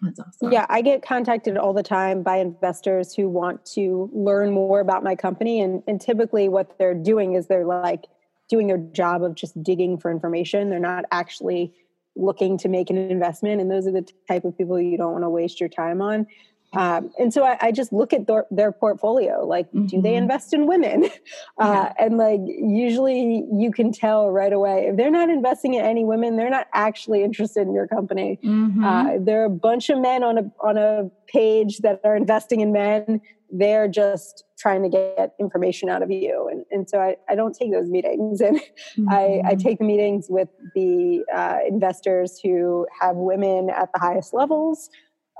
[0.02, 0.52] that's awesome.
[0.52, 5.04] Yeah, I get contacted all the time by investors who want to learn more about
[5.04, 5.60] my company.
[5.62, 8.06] And, and typically, what they're doing is they're like
[8.50, 10.70] doing their job of just digging for information.
[10.70, 11.74] They're not actually
[12.16, 13.62] looking to make an investment.
[13.62, 16.28] And those are the type of people you don't want to waste your time on.
[16.74, 19.88] Um, and so I, I, just look at their, their portfolio like mm-hmm.
[19.88, 20.24] do they mm-hmm.
[20.24, 21.06] invest in women
[21.58, 21.94] uh, yeah.
[21.98, 26.36] and like usually you can tell right away if they're not investing in any women
[26.36, 28.84] they're not actually interested in your company mm-hmm.
[28.84, 32.60] uh, there are a bunch of men on a on a page that are investing
[32.60, 33.20] in men
[33.52, 37.56] they're just trying to get information out of you and, and so I, I don't
[37.56, 39.10] take those meetings and mm-hmm.
[39.10, 44.34] I, I take the meetings with the uh, investors who have women at the highest
[44.34, 44.90] levels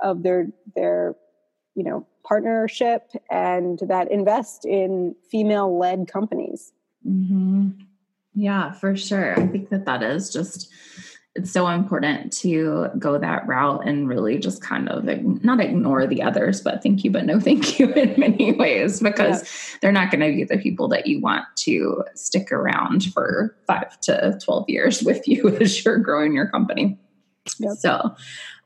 [0.02, 1.14] of their their
[1.74, 6.72] you know partnership and that invest in female led companies
[7.06, 7.70] mm-hmm.
[8.34, 10.70] yeah for sure i think that that is just
[11.36, 15.04] it's so important to go that route and really just kind of
[15.44, 19.42] not ignore the others but thank you but no thank you in many ways because
[19.42, 19.78] yeah.
[19.80, 24.00] they're not going to be the people that you want to stick around for 5
[24.00, 26.98] to 12 years with you as you're growing your company
[27.58, 27.76] yep.
[27.78, 28.14] so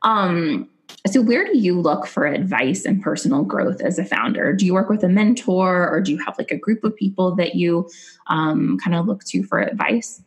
[0.01, 0.67] um
[1.07, 4.53] so, where do you look for advice and personal growth as a founder?
[4.53, 7.35] Do you work with a mentor or do you have like a group of people
[7.35, 7.89] that you
[8.27, 10.21] um, kind of look to for advice?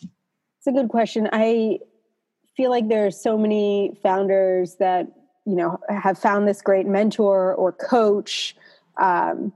[0.00, 1.28] It's a good question.
[1.32, 1.80] I
[2.56, 5.06] feel like there's so many founders that
[5.44, 8.56] you know have found this great mentor or coach
[9.00, 9.52] um,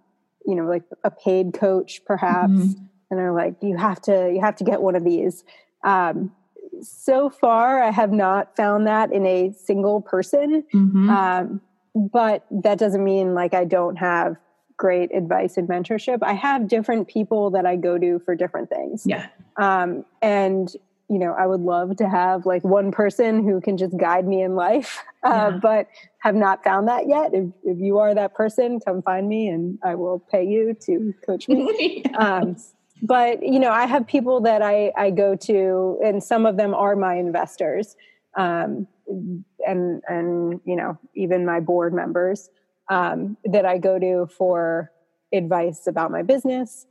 [0.47, 2.85] you know like a paid coach perhaps mm-hmm.
[3.11, 5.43] and are like you have to you have to get one of these
[5.85, 6.33] um,
[6.81, 11.11] so far i have not found that in a single person mm-hmm.
[11.11, 11.61] um,
[11.95, 14.37] but that doesn't mean like i don't have
[14.77, 19.05] great advice and mentorship i have different people that i go to for different things
[19.07, 20.75] yeah um, and
[21.11, 24.43] you know, I would love to have like one person who can just guide me
[24.43, 25.59] in life, uh, yeah.
[25.61, 25.89] but
[26.21, 27.35] have not found that yet.
[27.35, 31.13] If, if you are that person, come find me and I will pay you to
[31.27, 32.05] coach me.
[32.07, 32.15] yes.
[32.19, 32.57] um,
[33.03, 36.75] but you know, I have people that I, I go to, and some of them
[36.75, 37.97] are my investors,
[38.37, 38.87] um,
[39.67, 42.51] and and you know, even my board members
[42.91, 44.91] um, that I go to for
[45.33, 46.87] advice about my business.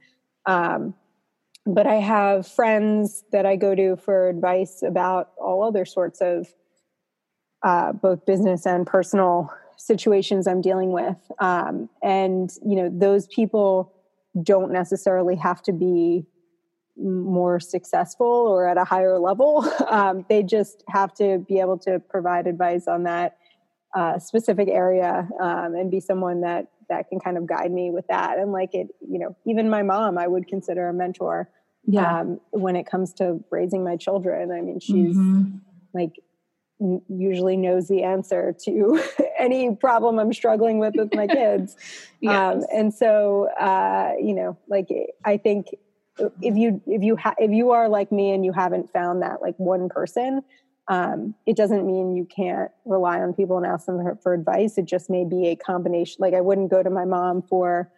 [0.46, 0.94] Um,
[1.66, 6.48] but I have friends that I go to for advice about all other sorts of
[7.64, 11.18] uh, both business and personal situations I'm dealing with.
[11.40, 13.94] Um, and, you know, those people
[14.42, 16.26] don't necessarily have to be
[16.98, 19.66] more successful or at a higher level.
[19.90, 23.38] Um, they just have to be able to provide advice on that
[23.96, 28.06] uh, specific area um, and be someone that that can kind of guide me with
[28.08, 28.38] that.
[28.38, 31.50] And like it, you know, even my mom, I would consider a mentor
[31.88, 32.20] yeah.
[32.20, 34.52] Um, when it comes to raising my children.
[34.52, 35.58] I mean, she's mm-hmm.
[35.94, 36.20] like
[37.10, 39.02] usually knows the answer to
[39.40, 41.76] any problem I'm struggling with with my kids.
[42.22, 42.56] yes.
[42.56, 44.88] um, and so, uh, you know, like
[45.26, 45.68] I think
[46.42, 49.42] if you if you ha- if you are like me and you haven't found that
[49.42, 50.42] like one person.
[50.88, 54.76] Um, it doesn't mean you can't rely on people and ask them for, for advice.
[54.76, 56.16] It just may be a combination.
[56.18, 57.92] Like I wouldn't go to my mom for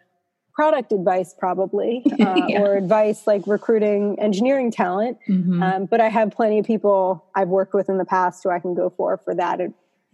[0.54, 2.60] product advice probably uh, yeah.
[2.60, 5.62] or advice like recruiting engineering talent mm-hmm.
[5.62, 8.58] um, but i have plenty of people i've worked with in the past who i
[8.58, 9.60] can go for for that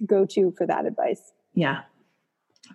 [0.06, 1.82] go to for that advice yeah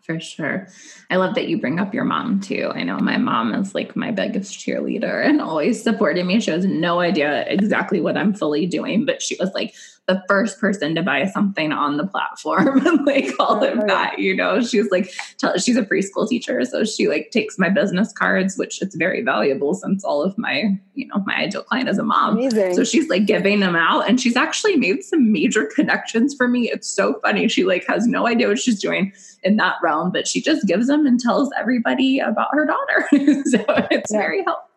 [0.02, 0.68] for sure.
[1.10, 2.72] I love that you bring up your mom too.
[2.74, 6.40] I know my mom is like my biggest cheerleader and always supported me.
[6.40, 9.74] She has no idea exactly what I'm fully doing, but she was like,
[10.08, 14.36] the first person to buy something on the platform and like all of that you
[14.36, 14.62] know?
[14.62, 18.82] She's like tell, she's a preschool teacher so she like takes my business cards which
[18.82, 22.38] it's very valuable since all of my you know my ideal client is a mom.
[22.38, 22.76] Amazing.
[22.76, 26.70] so she's like giving them out and she's actually made some major connections for me.
[26.70, 27.48] It's so funny.
[27.48, 30.88] She like has no idea what she's doing in that realm but she just gives
[30.88, 33.08] them and tells everybody about her daughter.
[33.46, 34.18] So it's yeah.
[34.18, 34.73] very helpful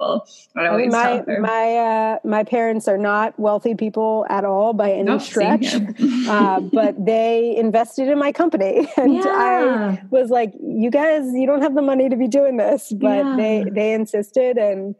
[0.55, 5.19] I mean, my my uh, my parents are not wealthy people at all by any
[5.19, 5.75] stretch,
[6.29, 9.25] uh, but they invested in my company, and yeah.
[9.27, 13.25] I was like, "You guys, you don't have the money to be doing this," but
[13.25, 13.37] yeah.
[13.37, 14.95] they they insisted, and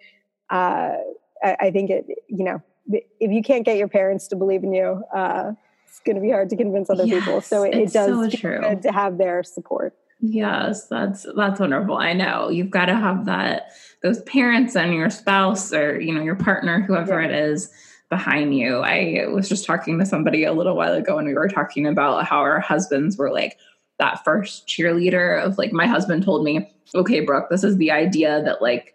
[0.51, 0.95] uh,
[1.43, 2.07] I, I, think it.
[2.29, 5.53] You know, if you can't get your parents to believe in you, uh,
[5.87, 7.41] it's going to be hard to convince other yes, people.
[7.43, 9.95] So it, it does so good to have their support.
[10.21, 11.97] Yes, that's that's wonderful.
[11.99, 16.23] I know you've got to have that those parents and your spouse or you know
[16.23, 17.29] your partner, whoever yeah.
[17.29, 17.71] it is
[18.09, 18.79] behind you.
[18.79, 22.25] I was just talking to somebody a little while ago and we were talking about
[22.25, 23.59] how our husbands were like
[23.99, 28.43] that first cheerleader of like my husband told me, "Okay, Brooke, this is the idea
[28.43, 28.95] that like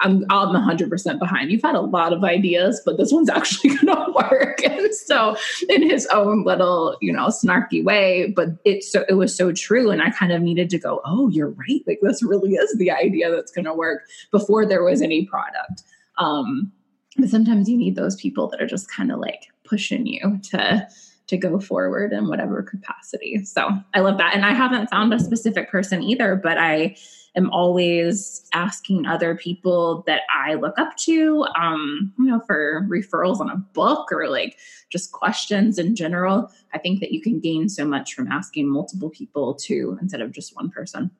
[0.00, 1.50] I'm I'm 100% behind.
[1.50, 5.36] You've had a lot of ideas, but this one's actually going to work." And so
[5.68, 9.90] in his own little, you know, snarky way, but it's so it was so true
[9.90, 11.82] and I kind of needed to go, "Oh, you're right.
[11.86, 15.82] Like this really is the idea that's going to work before there was any product."
[16.18, 16.72] Um
[17.16, 20.86] but sometimes you need those people that are just kind of like pushing you to
[21.26, 23.44] to go forward in whatever capacity.
[23.44, 24.34] So I love that.
[24.34, 26.96] And I haven't found a specific person either, but I
[27.38, 33.40] am always asking other people that I look up to, um, you know, for referrals
[33.40, 34.58] on a book or like
[34.90, 36.52] just questions in general.
[36.74, 40.32] I think that you can gain so much from asking multiple people too, instead of
[40.32, 41.10] just one person.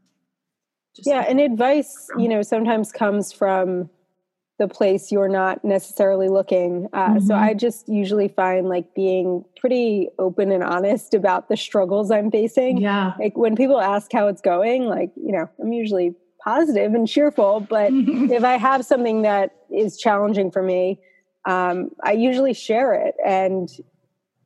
[0.94, 1.24] Just yeah.
[1.26, 3.88] And advice, you know, sometimes comes from
[4.58, 6.88] the place you're not necessarily looking.
[6.92, 7.26] Uh, mm-hmm.
[7.26, 12.30] So I just usually find like being pretty open and honest about the struggles I'm
[12.30, 12.78] facing.
[12.78, 13.12] Yeah.
[13.20, 17.60] Like when people ask how it's going, like, you know, I'm usually positive and cheerful,
[17.60, 21.00] but if I have something that is challenging for me,
[21.44, 23.14] um, I usually share it.
[23.24, 23.68] And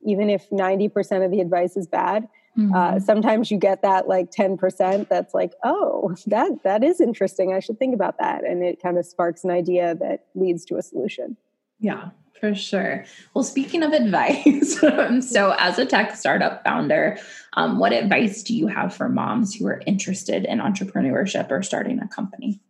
[0.05, 2.29] even if 90% of the advice is bad,
[2.59, 2.75] mm-hmm.
[2.75, 7.53] Uh, sometimes you get that like 10% that's like, oh, that that is interesting.
[7.53, 8.45] I should think about that.
[8.45, 11.37] And it kind of sparks an idea that leads to a solution.
[11.79, 12.11] Yeah,
[12.43, 13.05] for sure.
[13.35, 14.79] Well, speaking of advice,
[15.31, 17.19] so as a tech startup founder,
[17.55, 22.01] um, what advice do you have for moms who are interested in entrepreneurship or starting
[22.01, 22.61] a company?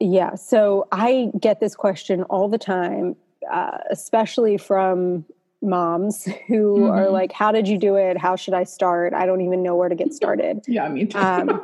[0.00, 3.16] Yeah, so I get this question all the time,
[3.52, 5.26] uh, especially from
[5.62, 6.90] moms who mm-hmm.
[6.90, 8.18] are like, How did you do it?
[8.18, 9.14] How should I start?
[9.14, 10.64] I don't even know where to get started.
[10.68, 11.18] yeah, me too.
[11.18, 11.60] um,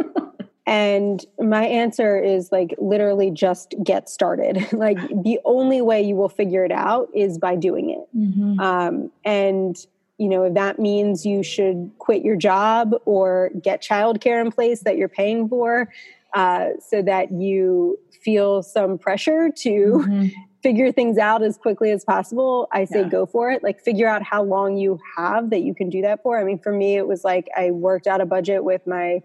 [0.66, 4.66] and my answer is like literally just get started.
[4.72, 8.09] like the only way you will figure it out is by doing it.
[8.16, 8.61] Mm-hmm.
[8.61, 9.76] Um, and
[10.18, 14.80] you know, if that means you should quit your job or get childcare in place
[14.80, 15.92] that you're paying for,
[16.32, 20.26] uh, so that you feel some pressure to mm-hmm.
[20.67, 23.09] Figure things out as quickly as possible, I say yeah.
[23.09, 23.62] go for it.
[23.62, 26.41] Like figure out how long you have that you can do that for.
[26.41, 29.23] I mean, for me, it was like I worked out a budget with my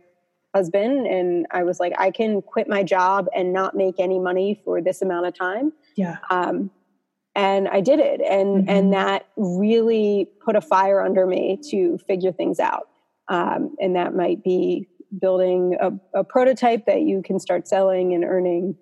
[0.54, 4.62] husband and I was like, I can quit my job and not make any money
[4.64, 5.74] for this amount of time.
[5.96, 6.18] Yeah.
[6.30, 6.70] Um,
[7.34, 8.22] and I did it.
[8.22, 8.70] And, mm-hmm.
[8.70, 12.88] and that really put a fire under me to figure things out.
[13.30, 14.88] Um, and that might be
[15.20, 18.76] building a, a, prototype that you can start selling and earning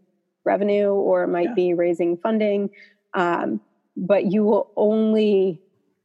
[0.45, 1.53] revenue, or it might yeah.
[1.53, 2.69] be raising funding.
[3.13, 3.61] Um,
[3.95, 5.61] but you will only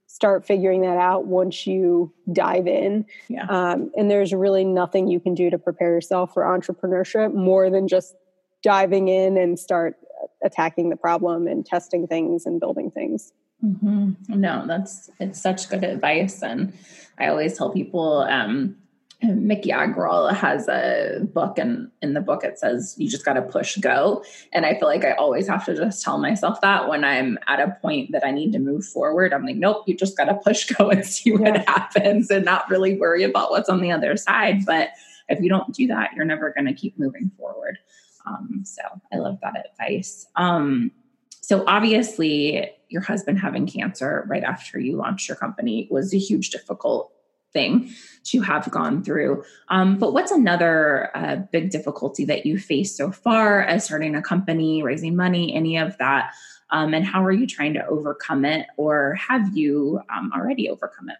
[0.07, 3.05] start figuring that out once you dive in.
[3.29, 3.47] Yeah.
[3.49, 7.89] Um, and there's really nothing you can do to prepare yourself for entrepreneurship more than
[7.89, 8.15] just
[8.63, 9.97] diving in and start
[10.45, 13.33] attacking the problem and testing things and building things.
[13.65, 14.13] Mm-hmm.
[14.29, 16.73] No, that's it's such good advice, and
[17.19, 18.77] I always tell people um,
[19.25, 23.43] Miki Agrawal has a book, and in the book it says you just got to
[23.43, 24.25] push go.
[24.53, 27.61] And I feel like I always have to just tell myself that when I'm at
[27.61, 29.33] a point that I need to move forward.
[29.33, 31.65] I'm like, nope, you just got to push go and see what yeah.
[31.67, 34.65] happens, and not really worry about what's on the other side.
[34.65, 34.91] But
[35.29, 37.79] if you don't do that, you're never going to keep moving forward.
[38.27, 40.27] Um, so I love that advice.
[40.37, 40.93] Um,
[41.41, 46.51] so obviously, your husband having cancer right after you launched your company was a huge
[46.51, 47.13] difficult
[47.55, 47.91] thing
[48.25, 49.43] to have gone through.
[49.69, 54.23] Um, but what's another uh, big difficulty that you faced so far as starting a
[54.23, 56.35] company, raising money, any of that?
[56.71, 61.09] Um, and how are you trying to overcome it, or have you um, already overcome
[61.09, 61.17] it?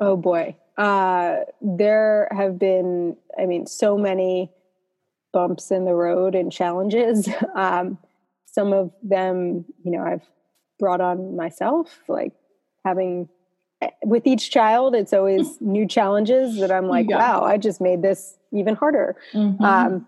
[0.00, 0.56] Oh boy.
[0.76, 4.50] Uh, there have been, I mean, so many
[5.32, 7.28] bumps in the road and challenges.
[7.54, 7.98] Um,
[8.46, 10.22] some of them, you know, I've
[10.78, 12.32] brought on myself, like
[12.84, 13.28] having
[14.04, 17.18] with each child, it's always new challenges that I'm like, yeah.
[17.18, 19.16] wow, I just made this even harder.
[19.32, 19.62] Mm-hmm.
[19.62, 20.06] Um,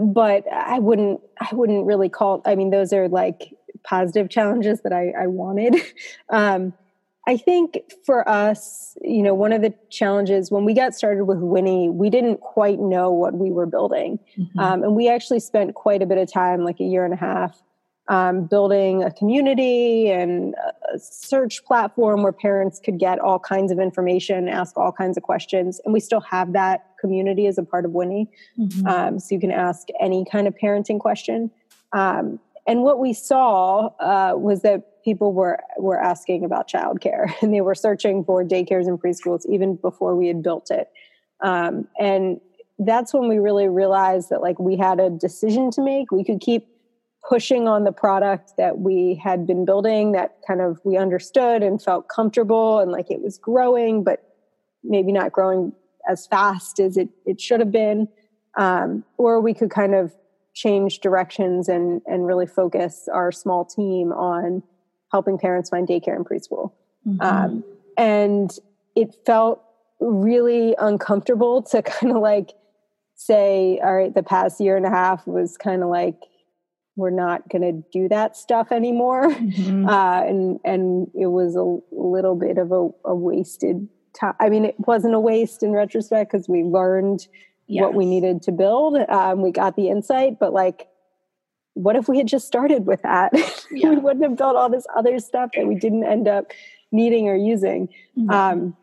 [0.00, 2.42] but I wouldn't, I wouldn't really call.
[2.44, 5.76] I mean, those are like positive challenges that I, I wanted.
[6.30, 6.72] Um,
[7.26, 11.38] I think for us, you know, one of the challenges when we got started with
[11.38, 14.18] Winnie, we didn't quite know what we were building.
[14.36, 14.58] Mm-hmm.
[14.58, 17.16] Um, and we actually spent quite a bit of time, like a year and a
[17.16, 17.62] half,
[18.12, 20.54] um, building a community and
[20.94, 25.22] a search platform where parents could get all kinds of information, ask all kinds of
[25.22, 25.80] questions.
[25.86, 28.28] And we still have that community as a part of Winnie.
[28.58, 28.86] Mm-hmm.
[28.86, 31.50] Um, so you can ask any kind of parenting question.
[31.94, 37.54] Um, and what we saw uh, was that people were were asking about childcare, and
[37.54, 40.90] they were searching for daycares and preschools even before we had built it.
[41.40, 42.42] Um, and
[42.78, 46.12] that's when we really realized that like we had a decision to make.
[46.12, 46.71] We could keep
[47.28, 51.80] pushing on the product that we had been building that kind of we understood and
[51.80, 54.34] felt comfortable and like it was growing but
[54.82, 55.72] maybe not growing
[56.08, 58.08] as fast as it, it should have been
[58.58, 60.12] um, or we could kind of
[60.54, 64.62] change directions and and really focus our small team on
[65.10, 66.72] helping parents find daycare and preschool
[67.06, 67.20] mm-hmm.
[67.20, 67.64] um,
[67.96, 68.58] and
[68.96, 69.62] it felt
[70.00, 72.50] really uncomfortable to kind of like
[73.14, 76.18] say all right the past year and a half was kind of like
[76.96, 79.88] we're not going to do that stuff anymore mm-hmm.
[79.88, 84.64] uh, and and it was a little bit of a, a wasted time i mean
[84.64, 87.26] it wasn't a waste in retrospect because we learned
[87.66, 87.82] yes.
[87.82, 90.88] what we needed to build um, we got the insight but like
[91.74, 93.32] what if we had just started with that
[93.70, 93.88] yeah.
[93.88, 96.52] we wouldn't have built all this other stuff that we didn't end up
[96.90, 97.88] needing or using
[98.18, 98.30] mm-hmm.
[98.30, 98.76] um,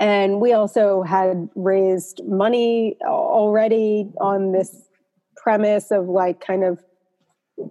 [0.00, 4.88] and we also had raised money already on this
[5.36, 6.82] premise of like kind of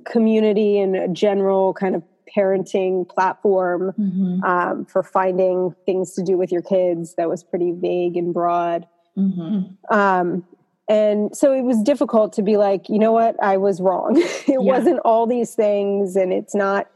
[0.06, 2.04] community and a general kind of
[2.36, 4.44] parenting platform mm-hmm.
[4.44, 8.88] um, for finding things to do with your kids that was pretty vague and broad.
[9.18, 9.94] Mm-hmm.
[9.94, 10.46] Um,
[10.90, 14.18] and so it was difficult to be like, you know what, I was wrong.
[14.22, 14.58] it yeah.
[14.58, 16.88] wasn't all these things, and it's not,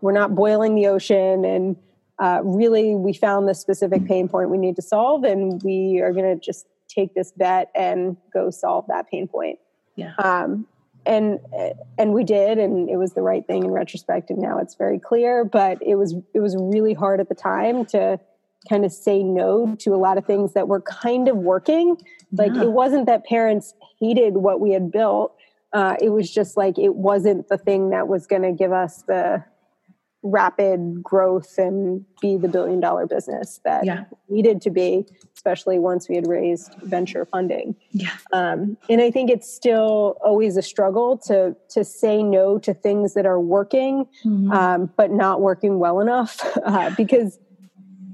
[0.00, 1.44] we're not boiling the ocean.
[1.44, 1.76] And
[2.18, 6.12] uh, really, we found the specific pain point we need to solve, and we are
[6.12, 9.58] going to just take this bet and go solve that pain point.
[9.96, 10.14] Yeah.
[10.18, 10.66] Um,
[11.06, 11.38] and
[11.98, 14.98] and we did and it was the right thing in retrospect and now it's very
[14.98, 18.18] clear but it was it was really hard at the time to
[18.68, 21.96] kind of say no to a lot of things that were kind of working
[22.32, 22.62] like yeah.
[22.62, 25.34] it wasn't that parents hated what we had built
[25.72, 29.02] uh, it was just like it wasn't the thing that was going to give us
[29.02, 29.44] the
[30.22, 34.04] rapid growth and be the billion dollar business that Yeah.
[34.28, 35.06] needed to be,
[35.36, 37.76] especially once we had raised venture funding.
[37.92, 38.10] Yeah.
[38.32, 43.14] Um, and I think it's still always a struggle to to say no to things
[43.14, 44.52] that are working, Mhm.
[44.52, 47.38] um, but not working well enough, uh, because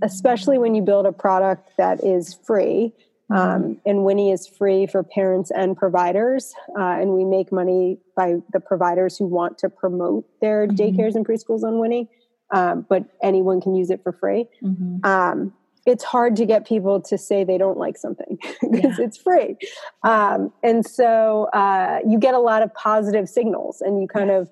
[0.03, 2.93] especially when you build a product that is free.
[3.35, 8.37] Um, and Winnie is free for parents and providers, uh, and we make money by
[8.53, 10.77] the providers who want to promote their Mhm.
[10.77, 12.09] daycares and preschools on Winnie.
[12.51, 15.03] Um, but anyone can use it for free Mhm.
[15.07, 15.55] um,
[15.87, 18.39] it's hard to get people to say they don't like something
[18.71, 19.05] because Yeah.
[19.07, 19.57] it's free.
[20.05, 24.49] Um, and so uh, you get a lot of positive signals, and you kind of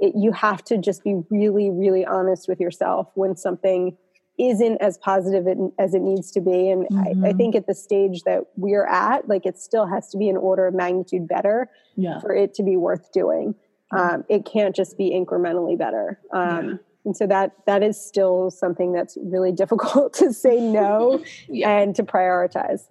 [0.00, 3.96] it, you have to just be really, really honest with yourself when something
[4.38, 5.46] isn't as positive
[5.78, 6.70] as it needs to be.
[6.70, 7.36] And I, I Mhm.
[7.36, 10.66] think at the stage that we're at, like it still has to be an order
[10.66, 12.18] of magnitude better Yeah.
[12.20, 13.54] for it to be worth doing.
[13.90, 16.18] Um, it can't just be incrementally better.
[16.32, 16.74] Um, Yeah.
[17.04, 21.68] And so that that is still something that's really difficult to say no Yeah.
[21.70, 22.88] and to prioritize.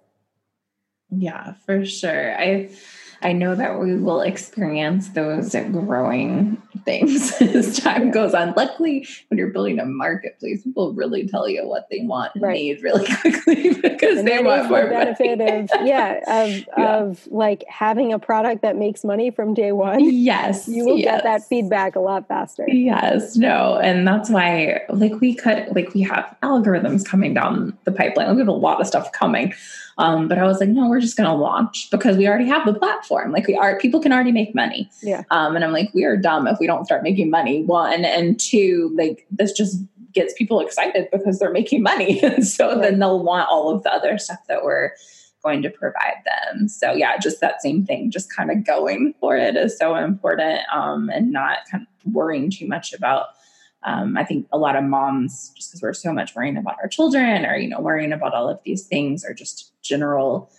[1.10, 2.38] Yeah, for sure.
[2.38, 2.70] I
[3.20, 8.54] I know that we will experience those growing things as time goes on.
[8.56, 12.54] Luckily, when you're building a marketplace, people really tell you what they want and Right.
[12.54, 15.60] need really quickly because And they want more the benefit money.
[15.60, 16.96] of yeah of Yeah.
[16.96, 20.00] of like having a product that makes money from day one.
[20.00, 22.64] yes, You will get that feedback a lot faster.
[22.68, 27.92] Yes, no, and that's why like we could like we have algorithms coming down the
[27.92, 28.26] pipeline.
[28.28, 29.52] Like, we have a lot of stuff coming.
[29.98, 32.72] Um, but I was like, no, we're just gonna launch because we already have the
[32.72, 33.30] platform.
[33.30, 34.90] Like we are people can already make money.
[35.02, 35.22] Yeah.
[35.30, 37.64] Um, and I'm like, we are dumb if we don't start making money.
[37.64, 39.82] One and two, like this just
[40.12, 42.20] gets people excited because they're making money.
[42.22, 42.82] And so Right.
[42.82, 44.92] then they'll want all of the other stuff that we're
[45.42, 46.68] going to provide them.
[46.68, 50.60] So yeah, just that same thing, just kind of going for it is so important.
[50.72, 53.26] Um, and not kind of worrying too much about
[53.84, 56.86] um, I think a lot of moms, just because we're so much worrying about our
[56.88, 60.52] children or, you know, worrying about all of these things or just general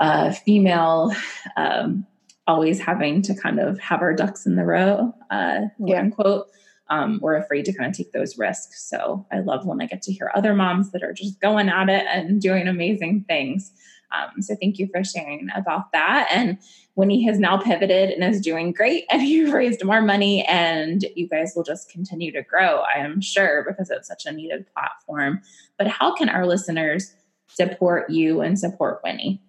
[0.00, 1.12] uh, female,
[1.58, 2.06] um,
[2.46, 6.00] always having to kind of have our ducks in the row, uh, quote Yeah.
[6.00, 6.46] unquote.
[6.88, 8.88] Um, we're afraid to kind of take those risks.
[8.88, 11.88] So I love when I get to hear other moms that are just going at
[11.88, 13.72] it and doing amazing things.
[14.12, 16.28] Um, so thank you for sharing about that.
[16.30, 16.58] And
[16.94, 21.28] Winnie has now pivoted and is doing great, and you've raised more money, and you
[21.28, 25.40] guys will just continue to grow, I am sure, because it's such a needed platform.
[25.76, 27.12] But how can our listeners
[27.48, 29.42] support you and support Winnie?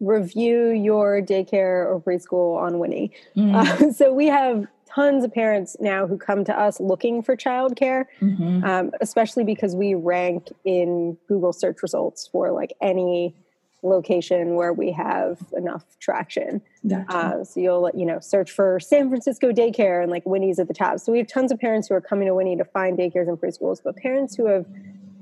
[0.00, 3.12] Review your daycare or preschool on Winnie.
[3.36, 3.54] Mm.
[3.54, 8.06] Uh, so we have tons of parents now who come to us looking for childcare.
[8.20, 8.64] Mhm.
[8.64, 13.34] um, especially because we rank in Google search results for like any
[13.82, 16.60] location where we have enough traction.
[16.86, 17.16] Gotcha.
[17.16, 20.74] Uh, so you'll you know search for San Francisco daycare and like Winnie's at the
[20.74, 20.98] top.
[21.00, 23.38] So we have tons of parents who are coming to Winnie to find daycares and
[23.38, 24.66] preschools, but parents who have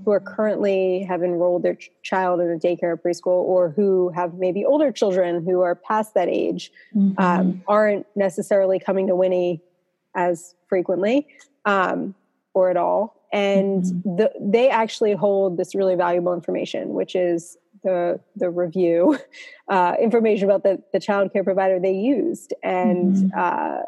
[0.07, 4.09] who are currently have enrolled their ch- child in a daycare or preschool, or who
[4.11, 7.15] have maybe older children who are past that age, Mhm.
[7.19, 9.61] um, aren't necessarily coming to Winnie
[10.15, 11.27] as frequently
[11.65, 12.15] um,
[12.55, 13.17] or at all.
[13.33, 14.17] And Mhm.
[14.19, 19.19] the, they actually hold this really valuable information, which is the the review
[19.69, 23.31] uh, information about the the child care provider they used and Mhm.
[23.37, 23.83] uh,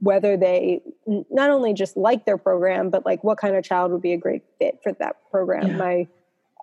[0.00, 4.00] whether they not only just like their program, but like what kind of child would
[4.02, 5.68] be a great fit for that program.
[5.72, 5.76] Yeah.
[5.76, 6.08] My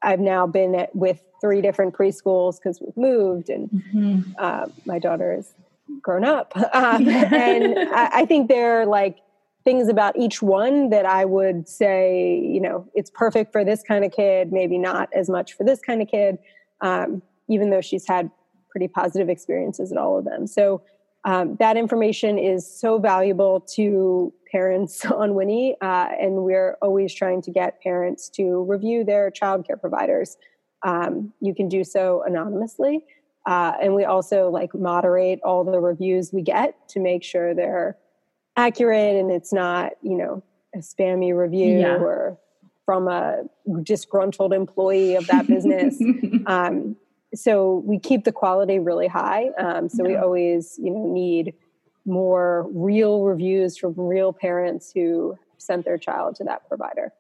[0.04, 4.24] I've now been at, with three different preschools because we've moved and Mhm.
[4.38, 5.54] uh, my daughter is
[6.02, 6.54] grown up.
[6.74, 9.18] Um, and I, I think there are like
[9.64, 14.06] things about each one that I would say, you know, it's perfect for this kind
[14.06, 16.38] of kid, maybe not as much for this kind of kid,
[16.82, 18.30] um, even though she's had
[18.70, 20.48] pretty positive experiences at all of them.
[20.48, 20.82] So
[21.26, 27.42] um, that information is so valuable to parents on Winnie, uh, and we're always trying
[27.44, 30.38] to get parents to review their childcare providers.
[30.84, 33.04] Um, you can do so anonymously.
[33.46, 37.98] Uh, and we also like moderate all the reviews we get to make sure they're
[38.58, 40.44] accurate and it's not, you know,
[40.76, 41.96] a spammy review Yeah.
[41.96, 42.38] or
[42.86, 43.44] from a
[43.84, 45.98] disgruntled employee of that business.
[46.46, 46.98] um,
[47.38, 49.50] so we keep the quality really high.
[49.58, 51.54] Um, so we always, you know, need
[52.06, 57.12] more real reviews from real parents who sent their child to that provider.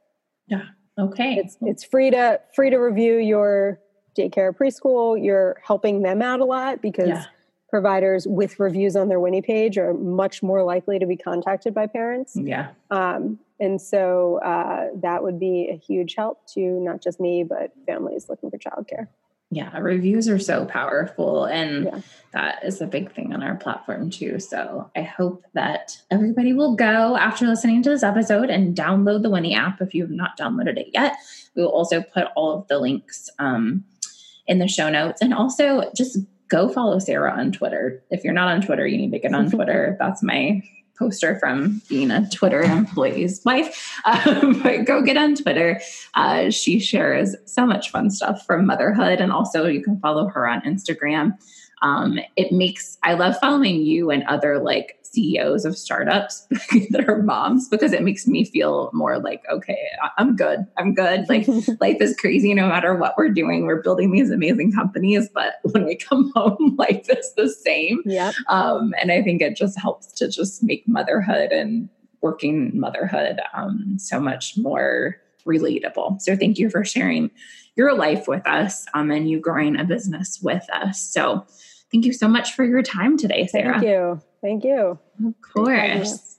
[0.47, 0.63] Yeah.
[0.99, 1.35] Okay.
[1.35, 3.79] It's it's free to free to review your
[4.17, 5.21] daycare preschool.
[5.23, 7.25] You're helping them out a lot because Yeah.
[7.69, 11.85] providers with reviews on their Winnie page are much more likely to be contacted by
[11.87, 12.35] parents.
[12.35, 12.69] yeah.
[12.89, 17.71] Um, and so uh, that would be a huge help to not just me, but
[17.85, 19.07] families looking for childcare.
[19.49, 21.45] Yeah, reviews are so powerful.
[21.45, 21.99] And Yeah.
[22.33, 24.39] that is a big thing on our platform too.
[24.39, 29.29] So I hope that everybody will go after listening to this episode and download the
[29.29, 31.13] Winnie app if you have not downloaded it yet.
[31.55, 33.85] We will also put all of the links um,
[34.47, 35.21] in the show notes.
[35.21, 36.17] And also just
[36.49, 38.03] go follow Sarah on Twitter.
[38.11, 39.95] If you're not on Twitter, you need to get on Twitter.
[39.97, 40.61] That's my
[40.97, 43.93] poster from being a Twitter employee's wife.
[44.05, 45.81] Um, but go get on Twitter.
[46.13, 50.47] Uh, she shares so much fun stuff from motherhood, and also you can follow her
[50.47, 51.37] on Instagram.
[51.81, 56.47] Um, it makes I love following you and other like CEOs of startups
[56.91, 60.65] that are moms because it makes me feel more like okay, I'm good.
[60.77, 61.27] I'm good.
[61.29, 61.47] Like
[61.79, 63.65] life is crazy no matter what we're doing.
[63.65, 68.01] We're building these amazing companies, but when we come home, life is the same.
[68.05, 68.35] Yep.
[68.47, 71.89] Um, and I think it just helps to just make motherhood and
[72.21, 76.21] working motherhood um, so much more relatable.
[76.21, 77.31] So thank you for sharing
[77.75, 80.99] your life with us um, and you growing a business with us.
[80.99, 81.45] So
[81.91, 83.79] thank you so much for your time today, Sarah.
[83.79, 84.21] Thank you.
[84.41, 84.99] Thank you.
[85.25, 86.37] Of course.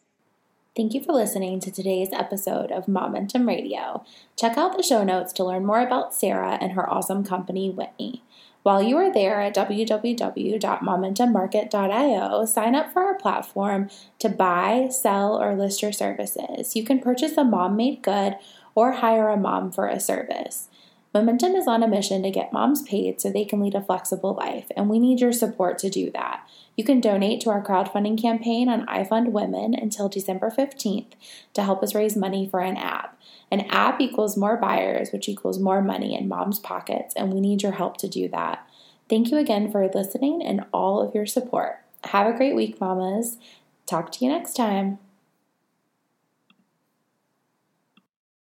[0.76, 4.04] Thank you for listening to today's episode of Momentum Radio.
[4.36, 8.22] Check out the show notes to learn more about Sarah and her awesome company, Winnie.
[8.62, 13.88] While you are there at www.momentummarket.io, sign up for our platform
[14.18, 16.76] to buy, sell, or list your services.
[16.76, 18.36] You can purchase a mom made good
[18.74, 20.67] or hire a mom for a service.
[21.14, 24.34] Momentum is on a mission to get moms paid so they can lead a flexible
[24.34, 26.46] life, and we need your support to do that.
[26.76, 31.12] You can donate to our crowdfunding campaign on iFund Women until December 15th
[31.54, 33.18] to help us raise money for an app.
[33.50, 37.62] An app equals more buyers, which equals more money in moms' pockets, and we need
[37.62, 38.68] your help to do that.
[39.08, 41.80] Thank you again for listening and all of your support.
[42.04, 43.38] Have a great week, mamas.
[43.86, 44.98] Talk to you next time.